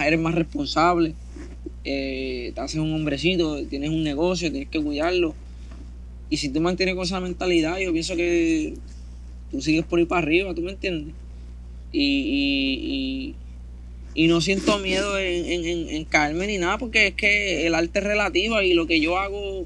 eres 0.06 0.20
más 0.20 0.34
responsable, 0.34 1.16
eh, 1.86 2.52
te 2.56 2.62
haces 2.62 2.80
un 2.80 2.92
hombrecito, 2.94 3.64
tienes 3.68 3.92
un 3.92 4.04
negocio, 4.04 4.52
tienes 4.52 4.70
que 4.70 4.82
cuidarlo. 4.82 5.36
Y 6.32 6.38
si 6.38 6.50
tú 6.50 6.60
mantienes 6.60 6.96
con 6.96 7.04
esa 7.04 7.20
mentalidad, 7.20 7.78
yo 7.78 7.94
pienso 7.94 8.16
que 8.16 8.74
tú 9.52 9.62
sigues 9.62 9.86
por 9.86 10.00
ahí 10.00 10.06
para 10.06 10.24
arriba, 10.24 10.56
¿tú 10.56 10.64
me 10.64 10.72
entiendes? 10.72 11.14
Y, 11.92 13.36
y, 14.16 14.28
no 14.28 14.42
siento 14.42 14.80
miedo 14.80 15.18
en, 15.20 16.04
caerme 16.06 16.48
ni 16.48 16.58
nada, 16.58 16.80
porque 16.80 17.08
es 17.08 17.14
que 17.14 17.68
el 17.68 17.76
arte 17.76 18.00
es 18.00 18.06
relativa 18.06 18.64
y 18.64 18.74
lo 18.74 18.88
que 18.88 19.00
yo 19.00 19.20
hago 19.20 19.66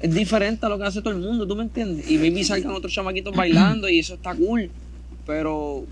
es 0.00 0.14
diferente 0.14 0.64
a 0.64 0.68
lo 0.68 0.78
que 0.78 0.84
hace 0.84 1.00
todo 1.00 1.12
el 1.12 1.20
mundo, 1.20 1.46
¿tú 1.46 1.54
me 1.56 1.64
entiendes? 1.64 2.10
Y 2.10 2.16
maybe 2.16 2.42
salgan 2.42 2.72
otros 2.72 2.92
chamaquitos 2.92 3.36
bailando 3.36 3.88
y 3.88 3.98
eso 3.98 4.14
está 4.14 4.34
cool, 4.34 4.70
pero 5.26 5.84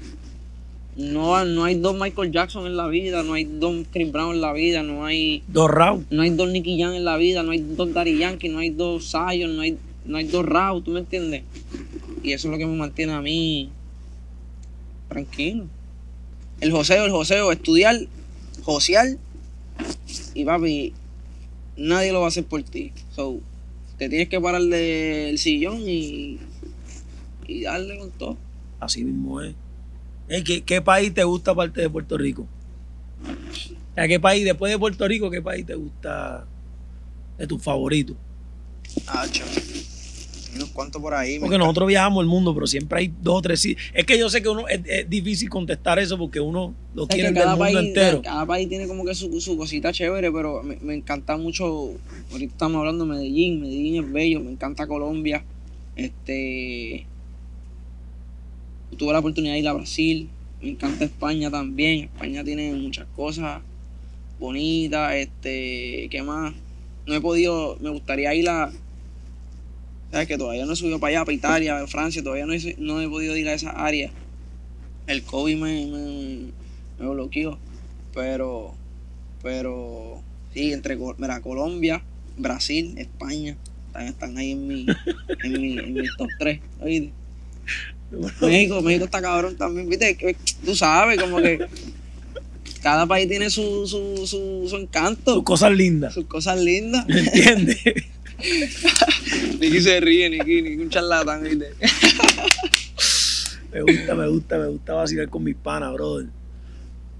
no, 0.96 1.44
no 1.44 1.64
hay 1.64 1.74
dos 1.74 1.94
Michael 1.94 2.32
Jackson 2.32 2.66
en 2.66 2.76
la 2.76 2.88
vida, 2.88 3.22
no 3.22 3.35
hay 3.35 3.44
dos 3.44 3.85
Chris 3.92 4.11
Brown 4.11 4.35
en 4.35 4.40
la 4.40 4.54
vida, 4.54 4.82
no 4.82 5.04
hay 5.04 5.42
dos 5.46 5.70
Raw, 5.70 6.02
no 6.11 6.22
hay 6.22 6.30
dos 6.30 6.48
Nicky 6.48 6.80
Jam 6.80 6.94
en 6.94 7.04
la 7.04 7.18
vida, 7.18 7.42
no 7.42 7.50
hay 7.50 7.59
dos 7.59 7.92
Daddy 7.92 8.16
Yankee, 8.16 8.48
no 8.48 8.61
hay 8.61 8.70
dos 8.70 9.11
Zion, 9.11 9.56
no 9.56 9.62
hay, 9.62 9.76
no 10.06 10.16
hay 10.16 10.24
dos 10.24 10.46
Raw, 10.46 10.80
¿tú 10.80 10.92
me 10.92 11.00
entiendes? 11.00 11.42
Y 12.22 12.32
eso 12.32 12.48
es 12.48 12.52
lo 12.52 12.59
que 12.59 12.64
me 12.64 12.76
mantiene 12.76 13.12
a 13.12 13.20
mí 13.20 13.68
tranquilo. 15.09 15.66
El 16.62 16.72
joseo, 16.72 17.04
el 17.04 17.11
joseo, 17.11 17.52
estudiar, 17.52 17.96
josear 18.62 19.18
y 20.35 20.44
papi, 20.46 20.94
nadie 21.76 22.11
lo 22.11 22.20
va 22.20 22.26
a 22.26 22.28
hacer 22.28 22.44
por 22.46 22.62
ti. 22.62 22.92
So, 23.14 23.38
te 23.98 24.09
tienes 24.09 24.30
que 24.30 24.40
parar 24.40 24.62
del 24.62 25.37
sillón 25.37 25.82
y, 25.87 26.38
y 27.46 27.62
darle 27.64 27.98
con 27.98 28.11
todo. 28.12 28.38
Así 28.80 29.04
mismo 29.04 29.42
es. 29.42 29.54
¿Qué, 30.29 30.62
¿Qué, 30.62 30.83
país 30.83 31.15
te 31.15 31.25
gusta 31.25 31.53
aparte 31.53 31.81
de 31.81 31.91
Puerto 31.91 32.19
Rico? 32.19 32.47
¿A 33.97 34.07
qué 34.09 34.21
país, 34.21 34.45
después 34.45 34.71
de 34.71 34.79
Puerto 34.79 35.07
Rico, 35.09 35.31
qué 35.31 35.41
país 35.41 35.65
te 35.65 35.75
gusta 35.75 36.47
de 37.39 37.47
tus 37.47 37.62
favoritos? 37.62 38.17
Ah, 39.07 39.27
unos 40.57 40.71
cuantos 40.71 41.01
por 41.01 41.15
ahí. 41.15 41.39
Porque 41.39 41.59
nosotros 41.59 41.89
viajamos 41.89 42.23
el 42.23 42.29
mundo, 42.29 42.55
pero 42.55 42.67
siempre 42.67 43.01
hay 43.01 43.12
dos 43.21 43.39
o 43.39 43.43
tres 43.43 43.61
sitios. 43.61 43.91
Es 43.95 44.05
que 44.05 44.19
yo 44.19 44.29
sé 44.29 44.43
que 44.43 44.49
uno 44.49 44.67
es, 44.69 44.81
es, 44.87 45.09
difícil 45.09 45.49
contestar 45.49 45.99
eso 45.99 46.19
porque 46.19 46.41
uno 46.41 46.75
lo 46.95 47.07
quiere 47.07 47.31
del 47.33 47.47
mundo 47.47 47.59
país, 47.59 47.77
entero. 47.77 48.23
Cada 48.23 48.47
país 48.47 48.69
tiene 48.69 48.87
como 48.87 49.05
que 49.05 49.15
su, 49.15 49.41
su 49.41 49.57
cosita 49.57 49.93
chévere, 49.93 50.33
pero 50.33 50.62
me, 50.62 50.77
me, 50.77 50.95
encanta 50.95 51.37
mucho. 51.37 51.93
Ahorita 52.33 52.53
estamos 52.53 52.79
hablando 52.79 53.05
de 53.05 53.12
Medellín. 53.12 53.61
Medellín 53.61 54.05
es 54.05 54.12
bello. 54.12 54.41
Me 54.41 54.51
encanta 54.51 54.87
Colombia. 54.87 55.45
Este. 55.95 57.07
Tuve 58.96 59.12
la 59.12 59.18
oportunidad 59.18 59.55
de 59.55 59.61
ir 59.61 59.68
a 59.68 59.72
Brasil. 59.72 60.29
Me 60.62 60.70
encanta 60.70 61.05
España 61.05 61.51
también. 61.51 62.05
España 62.05 62.44
tiene 62.44 62.72
muchas 62.72 63.07
cosas 63.16 63.62
bonitas. 64.38 65.14
Este. 65.14 66.09
¿Qué 66.11 66.22
más? 66.22 66.55
No 67.07 67.14
he 67.14 67.20
podido. 67.20 67.77
Me 67.81 67.90
gustaría 67.90 68.35
ir 68.35 68.49
a 68.49 68.72
¿Sabes? 70.11 70.29
Que 70.29 70.38
todavía 70.38 70.66
no 70.66 70.72
he 70.72 70.77
subido 70.77 71.01
para 71.01 71.11
allá, 71.11 71.25
para 71.25 71.35
Italia, 71.35 71.87
Francia, 71.87 72.22
todavía 72.22 72.46
no 72.46 72.53
he, 72.53 72.77
no 72.79 73.01
he 73.01 73.09
podido 73.09 73.37
ir 73.37 73.49
a 73.49 73.55
esa 73.55 73.70
área. 73.70 74.11
El 75.07 75.22
COVID 75.22 75.57
me, 75.57 75.87
me, 75.87 76.53
me 76.99 77.09
bloqueó. 77.09 77.59
Pero, 78.14 78.75
pero, 79.42 80.22
sí, 80.55 80.72
entre 80.72 80.96
Colombia, 81.42 82.03
Brasil, 82.38 82.94
España, 82.99 83.57
están, 83.88 84.07
están 84.07 84.38
ahí 84.38 84.53
en 84.53 84.66
mi, 84.66 84.87
en 85.42 85.61
mi, 85.61 85.79
en 85.79 85.92
mi 85.92 86.07
top 86.16 86.29
3, 86.38 86.61
¿oíste? 86.81 87.12
México, 88.40 88.81
México 88.83 89.05
está 89.07 89.21
cabrón 89.21 89.57
también, 89.57 89.88
viste, 89.88 90.37
tú 90.64 90.75
sabes, 90.75 91.21
como 91.21 91.38
que 91.38 91.66
cada 92.83 93.07
país 93.07 93.29
tiene 93.29 93.51
su, 93.51 93.87
su, 93.87 94.27
su, 94.27 94.66
su 94.69 94.77
encanto. 94.77 95.35
Sus 95.35 95.42
cosas 95.42 95.73
lindas. 95.73 96.14
Sus 96.14 96.27
cosas 96.27 96.59
lindas. 96.61 97.07
¿Me 97.09 97.21
entiendes? 97.21 97.79
Niki 99.61 99.81
se 99.81 99.99
ríe, 100.01 100.29
Niki, 100.31 100.62
Niki 100.62 100.83
un 100.83 100.90
charlatán, 100.90 101.42
¿viste? 101.42 101.73
me 103.73 103.83
gusta, 103.83 104.14
me 104.14 104.29
gusta, 104.29 104.59
me 104.59 104.66
gusta 104.69 104.95
vacilar 104.95 105.29
con 105.29 105.42
mis 105.45 105.57
panas, 105.57 105.92
brother. 105.95 106.27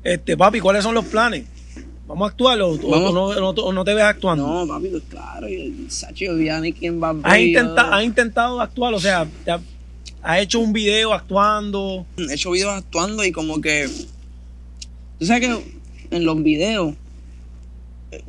Este, 0.05 0.37
papi, 0.37 0.61
¿cuáles 0.61 0.85
son 0.85 0.95
los 0.95 1.05
planes? 1.07 1.45
¿Vamos 2.07 2.29
a 2.29 2.31
actuar 2.31 2.61
o, 2.61 2.77
Vamos. 2.79 3.11
o 3.11 3.13
no, 3.13 3.35
no, 3.35 3.49
o 3.49 3.73
no 3.73 3.85
te 3.85 3.93
ves 3.95 4.05
actuando? 4.05 4.47
No, 4.47 4.67
papi, 4.69 4.89
pues 4.89 5.03
claro, 5.09 5.49
y 5.49 5.87
Sacho, 5.89 6.35
vi 6.37 6.49
a 6.49 6.61
Niki 6.61 6.87
en 6.87 7.01
Bad 7.01 7.17
¿Has, 7.25 7.39
intenta, 7.41 7.97
¿Has 7.97 8.05
intentado 8.05 8.61
actuar? 8.61 8.95
O 8.95 9.01
sea, 9.01 9.27
te 9.45 9.51
ha- 9.51 9.61
¿has 10.27 10.41
hecho 10.43 10.61
un 10.61 10.73
video 10.73 11.13
actuando? 11.15 12.05
He 12.19 12.35
hecho 12.35 12.51
videos 12.51 12.75
actuando 12.75 13.25
y 13.25 13.33
como 13.33 13.61
que. 13.61 13.89
Tú 15.19 15.27
sabes 15.27 15.49
que 15.49 15.77
en 16.17 16.25
los 16.25 16.43
videos, 16.43 16.95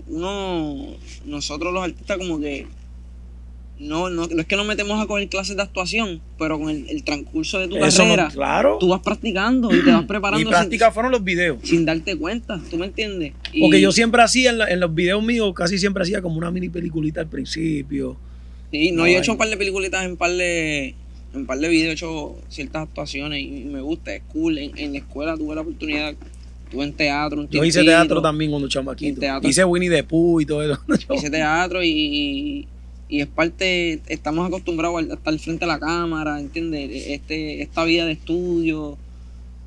uno. 0.07 0.95
Nosotros 1.25 1.73
los 1.73 1.83
artistas, 1.83 2.17
como 2.17 2.39
que. 2.39 2.67
No, 3.79 4.09
no, 4.09 4.25
no 4.25 4.41
es 4.41 4.47
que 4.47 4.55
nos 4.55 4.65
metemos 4.65 4.99
a 4.99 5.05
coger 5.05 5.29
clases 5.29 5.55
de 5.55 5.61
actuación, 5.61 6.19
pero 6.39 6.57
con 6.59 6.69
el, 6.71 6.89
el 6.89 7.03
transcurso 7.03 7.59
de 7.59 7.67
tu 7.67 7.75
Eso 7.77 8.03
no- 8.05 8.15
carrera, 8.15 8.29
claro. 8.33 8.77
tú 8.79 8.87
vas 8.87 9.01
practicando 9.01 9.69
y 9.71 9.83
te 9.83 9.91
vas 9.91 10.03
preparando 10.07 10.49
práctica 10.49 10.91
fueron 10.91 11.11
los 11.11 11.23
videos. 11.23 11.59
sin, 11.63 11.85
darte 11.85 12.15
cuenta, 12.17 12.59
¿tú 12.71 12.77
me 12.77 12.87
entiendes? 12.87 13.33
Y- 13.53 13.61
Porque 13.61 13.79
yo 13.79 13.91
siempre 13.91 14.23
hacía, 14.23 14.49
en, 14.49 14.57
la- 14.57 14.67
en 14.67 14.79
los 14.79 14.95
videos 14.95 15.21
míos, 15.23 15.53
casi 15.55 15.77
siempre 15.77 16.01
hacía 16.01 16.23
como 16.23 16.37
una 16.39 16.49
mini 16.49 16.69
peliculita 16.69 17.21
al 17.21 17.27
principio. 17.27 18.17
Sí, 18.71 18.89
no, 18.91 19.03
No, 19.03 19.07
yo 19.07 19.13
he 19.17 19.19
hecho 19.19 19.33
un 19.33 19.37
par 19.37 19.47
de 19.49 19.57
peliculitas 19.57 20.03
en 20.05 20.17
par 20.17 20.31
de, 20.31 20.95
en 21.33 21.45
par 21.45 21.59
de 21.59 21.69
videos, 21.69 21.89
he 21.89 21.93
hecho 21.93 22.35
ciertas 22.49 22.83
actuaciones 22.83 23.41
y, 23.41 23.65
me 23.65 23.81
gusta, 23.81 24.13
es 24.13 24.23
cool. 24.31 24.57
En, 24.57 24.77
en 24.77 24.93
la 24.93 24.99
escuela 24.99 25.35
tuve 25.37 25.55
la 25.55 25.61
oportunidad, 25.61 26.15
tuve 26.71 26.83
en 26.83 26.93
teatro 26.93 27.41
un 27.41 27.49
Yo 27.49 27.63
hice 27.63 27.83
teatro 27.83 28.21
también 28.21 28.51
cuando 28.51 28.67
chamaquito. 28.67 29.19
Teatro. 29.19 29.49
Hice 29.49 29.63
Winnie 29.65 29.89
the 29.89 30.03
Pooh 30.03 30.41
y 30.41 30.45
todo 30.45 30.63
eso. 30.63 30.81
Hice 31.13 31.29
teatro 31.29 31.83
y, 31.83 31.89
y, 31.89 32.67
y 33.09 33.21
es 33.21 33.27
parte, 33.27 34.01
estamos 34.07 34.47
acostumbrados 34.47 35.09
a 35.09 35.13
estar 35.13 35.39
frente 35.39 35.65
a 35.65 35.67
la 35.67 35.79
cámara, 35.79 36.39
¿entiendes? 36.39 36.89
Este, 37.07 37.61
esta 37.61 37.83
vida 37.83 38.05
de 38.05 38.13
estudio, 38.13 38.97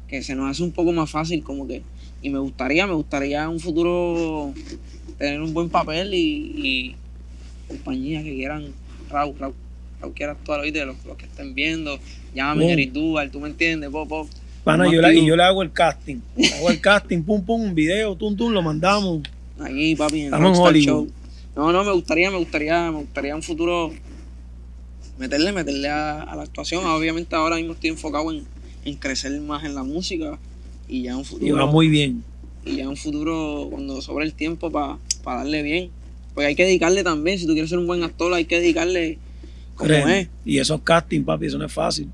que 0.09 0.23
se 0.23 0.35
nos 0.35 0.51
hace 0.51 0.63
un 0.63 0.73
poco 0.73 0.93
más 0.93 1.11
fácil 1.11 1.43
como 1.43 1.67
que, 1.67 1.83
y 2.23 2.31
me 2.31 2.39
gustaría, 2.39 2.87
me 2.87 2.95
gustaría 2.95 3.45
en 3.45 3.51
un 3.51 3.61
futuro 3.61 4.53
tener 5.19 5.41
un 5.41 5.55
buen 5.55 5.71
papel 5.71 6.13
y, 6.15 6.19
y 6.19 6.97
compañías 7.69 8.25
que 8.25 8.35
quieran, 8.35 8.67
Raúl, 9.09 9.37
Raúl, 9.39 9.55
Raúl 10.01 10.15
quiera 10.15 10.33
actuar 10.33 10.61
hoy 10.61 10.71
de 10.71 10.85
los, 10.87 10.97
los 11.05 11.17
que 11.17 11.27
estén 11.27 11.55
viendo, 11.55 11.99
llámame 12.35 12.63
Boom. 12.65 12.73
Eric 12.73 12.93
Duval, 12.93 13.31
tú 13.31 13.41
me 13.41 13.49
entiendes, 13.49 13.91
pop, 13.91 14.09
pop. 14.09 14.29
Pana, 14.65 14.85
yo 14.91 15.01
y 15.11 15.27
yo 15.27 15.37
le 15.37 15.43
hago 15.43 15.63
el 15.63 15.73
casting. 15.73 16.17
Hago 16.57 16.71
el 16.71 16.81
casting, 16.81 17.23
pum, 17.23 17.43
pum, 17.45 17.63
un 17.63 17.75
video, 17.75 18.15
tum, 18.17 18.37
tum, 18.37 18.53
lo 18.53 18.61
mandamos. 18.63 19.23
Aquí, 19.59 19.95
papi, 19.97 20.23
en 20.23 20.35
el. 20.35 20.81
Show. 20.83 21.09
No, 21.57 21.73
no, 21.73 21.83
me 21.85 21.93
gustaría, 21.93 22.31
me 22.31 22.37
gustaría, 22.39 22.91
me 22.91 22.99
gustaría 22.99 23.35
un 23.35 23.43
futuro 23.43 23.91
meterle, 25.19 25.53
meterle 25.53 25.89
a, 25.89 26.23
a 26.23 26.37
la 26.37 26.43
actuación. 26.43 26.85
Obviamente 26.87 27.35
ahora 27.37 27.57
mismo 27.57 27.73
estoy 27.73 27.91
enfocado 27.91 28.31
en, 28.33 28.45
en 28.85 28.95
crecer 28.97 29.39
más 29.41 29.65
en 29.65 29.75
la 29.75 29.83
música. 29.83 30.39
y 30.89 31.03
ya 31.03 31.17
un 31.17 31.23
Y 31.23 31.25
futuro. 31.27 31.57
va 31.57 31.67
muy 31.67 31.89
bien. 31.89 32.23
y 32.65 32.77
ya 32.77 32.89
un 32.89 32.97
futuro 32.97 33.69
cuando 33.71 34.01
sobre 34.03 34.25
el 34.25 34.35
tiempo 34.35 34.71
para 34.71 34.99
darle 35.25 35.63
bien. 35.63 35.91
Porque 36.35 36.47
hay 36.47 36.55
que 36.55 36.65
dedicarle 36.65 37.03
también, 37.03 37.39
si 37.39 37.47
tú 37.47 37.53
quieres 37.53 37.71
ser 37.71 37.79
un 37.79 37.87
buen 37.87 38.03
actor, 38.03 38.33
hay 38.33 38.45
que 38.45 38.61
dedicarle 38.61 39.19
como 39.81 40.09
es. 40.09 40.29
Y 40.45 40.59
esos 40.59 40.81
castings, 40.83 41.25
papi, 41.27 41.47
eso 41.47 41.59
no 41.59 41.67
es 41.67 41.73
fácil. 41.73 42.09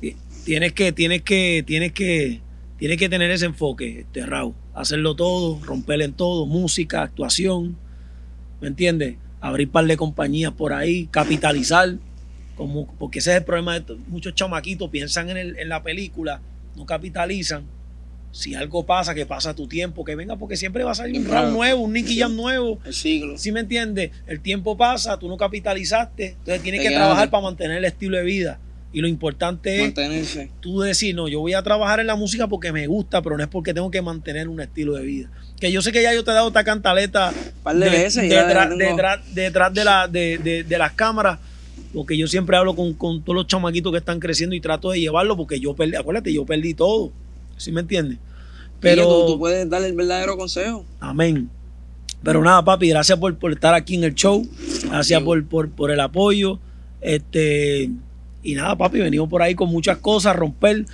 Ti- 0.00 0.16
Tienes 0.44 0.72
que, 0.72 0.92
tienes 0.92 1.22
que, 1.22 1.62
tienes 1.66 1.92
que, 1.92 2.40
tienes 2.78 2.96
que 2.96 3.08
tener 3.08 3.30
ese 3.30 3.44
enfoque, 3.46 4.00
este 4.00 4.24
Raúl. 4.24 4.54
Hacerlo 4.74 5.14
todo, 5.14 5.60
romper 5.64 6.00
en 6.00 6.12
todo, 6.14 6.46
música, 6.46 7.02
actuación, 7.02 7.76
¿me 8.60 8.68
entiendes? 8.68 9.16
Abrir 9.40 9.70
par 9.70 9.84
de 9.86 9.96
compañías 9.96 10.52
por 10.52 10.72
ahí, 10.72 11.06
capitalizar, 11.10 11.96
como, 12.56 12.86
porque 12.98 13.18
ese 13.18 13.32
es 13.32 13.36
el 13.38 13.44
problema 13.44 13.72
de 13.74 13.78
esto. 13.80 13.98
muchos 14.08 14.34
chamaquitos 14.34 14.88
piensan 14.90 15.28
en, 15.30 15.36
el- 15.36 15.58
en 15.58 15.68
la 15.68 15.82
película, 15.82 16.40
no 16.76 16.86
capitalizan. 16.86 17.64
Si 18.32 18.54
algo 18.54 18.86
pasa, 18.86 19.14
que 19.14 19.26
pasa 19.26 19.54
tu 19.54 19.66
tiempo, 19.66 20.04
que 20.04 20.14
venga, 20.14 20.36
porque 20.36 20.56
siempre 20.56 20.84
va 20.84 20.92
a 20.92 20.94
salir 20.94 21.20
un 21.20 21.26
round 21.26 21.52
nuevo, 21.52 21.80
un 21.82 21.92
Nicky 21.92 22.18
Jam 22.18 22.36
nuevo. 22.36 22.78
El 22.84 22.94
siglo. 22.94 23.36
¿Sí 23.36 23.50
me 23.50 23.60
entiendes? 23.60 24.12
El 24.26 24.40
tiempo 24.40 24.76
pasa, 24.76 25.18
tú 25.18 25.28
no 25.28 25.36
capitalizaste, 25.36 26.36
entonces 26.38 26.62
tienes 26.62 26.80
Te 26.80 26.88
que 26.88 26.94
trabajar 26.94 27.30
para 27.30 27.42
mantener 27.42 27.78
el 27.78 27.84
estilo 27.84 28.16
de 28.16 28.22
vida. 28.24 28.58
Y 28.92 29.00
lo 29.00 29.06
importante 29.08 29.76
es 29.76 29.82
Mantenerse. 29.82 30.50
tú 30.60 30.80
decir, 30.80 31.14
no, 31.14 31.28
yo 31.28 31.38
voy 31.40 31.54
a 31.54 31.62
trabajar 31.62 32.00
en 32.00 32.08
la 32.08 32.16
música 32.16 32.48
porque 32.48 32.72
me 32.72 32.86
gusta, 32.88 33.22
pero 33.22 33.36
no 33.36 33.42
es 33.44 33.48
porque 33.48 33.72
tengo 33.72 33.88
que 33.90 34.02
mantener 34.02 34.48
un 34.48 34.60
estilo 34.60 34.94
de 34.94 35.02
vida. 35.04 35.30
Que 35.60 35.70
yo 35.70 35.80
sé 35.80 35.92
que 35.92 36.02
ya 36.02 36.12
yo 36.12 36.24
te 36.24 36.30
he 36.32 36.34
dado 36.34 36.48
esta 36.48 36.64
cantaleta 36.64 37.32
de 37.84 37.90
detrás, 38.80 39.20
la, 39.84 40.08
de- 40.08 40.64
de 40.64 40.78
las 40.78 40.92
cámaras, 40.92 41.38
porque 41.94 42.16
yo 42.16 42.26
siempre 42.26 42.56
hablo 42.56 42.74
con, 42.74 42.94
con 42.94 43.22
todos 43.22 43.36
los 43.36 43.46
chamaquitos 43.46 43.92
que 43.92 43.98
están 43.98 44.18
creciendo 44.18 44.56
y 44.56 44.60
trato 44.60 44.90
de 44.90 45.00
llevarlo 45.00 45.36
porque 45.36 45.60
yo 45.60 45.74
perdí, 45.74 45.94
acuérdate, 45.96 46.32
yo 46.32 46.44
perdí 46.44 46.74
todo. 46.74 47.12
¿Sí 47.60 47.72
me 47.72 47.80
entiendes? 47.80 48.18
Pero 48.80 49.06
tú, 49.06 49.32
tú 49.32 49.38
puedes 49.38 49.68
darle 49.68 49.88
el 49.88 49.94
verdadero 49.94 50.36
consejo. 50.36 50.84
Amén. 51.00 51.50
Pero 52.22 52.42
nada, 52.42 52.64
papi, 52.64 52.88
gracias 52.88 53.18
por, 53.18 53.36
por 53.38 53.52
estar 53.52 53.74
aquí 53.74 53.94
en 53.94 54.04
el 54.04 54.14
show. 54.14 54.46
Gracias 54.84 55.22
por, 55.22 55.44
por, 55.46 55.70
por 55.70 55.90
el 55.90 56.00
apoyo. 56.00 56.58
Este, 57.00 57.90
y 58.42 58.54
nada, 58.54 58.76
papi, 58.76 58.98
venimos 58.98 59.28
por 59.28 59.42
ahí 59.42 59.54
con 59.54 59.70
muchas 59.70 59.98
cosas, 59.98 60.36
romper. 60.36 60.84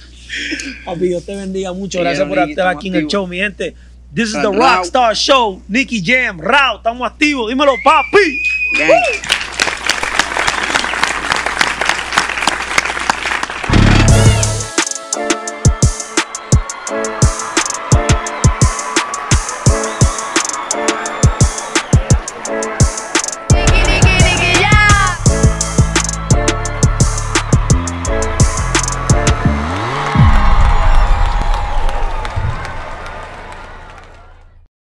Papi, 0.85 1.09
Dios 1.09 1.25
te 1.25 1.35
bendiga 1.35 1.73
mucho. 1.73 2.01
Gracias 2.01 2.29
por 2.29 2.39
estar 2.39 2.69
aquí 2.69 2.89
en 2.89 2.97
el 2.97 3.07
show, 3.07 3.27
mi 3.27 3.39
gente. 3.39 3.75
This 4.15 4.29
is 4.29 4.35
the. 4.35 4.51
Rockstar 4.51 5.15
Show. 5.15 5.63
Nicky 5.69 6.03
Jam, 6.05 6.39
Rao, 6.39 6.77
estamos 6.79 7.11
activos. 7.11 7.49
Dímelo, 7.49 7.73
papi. 7.85 9.46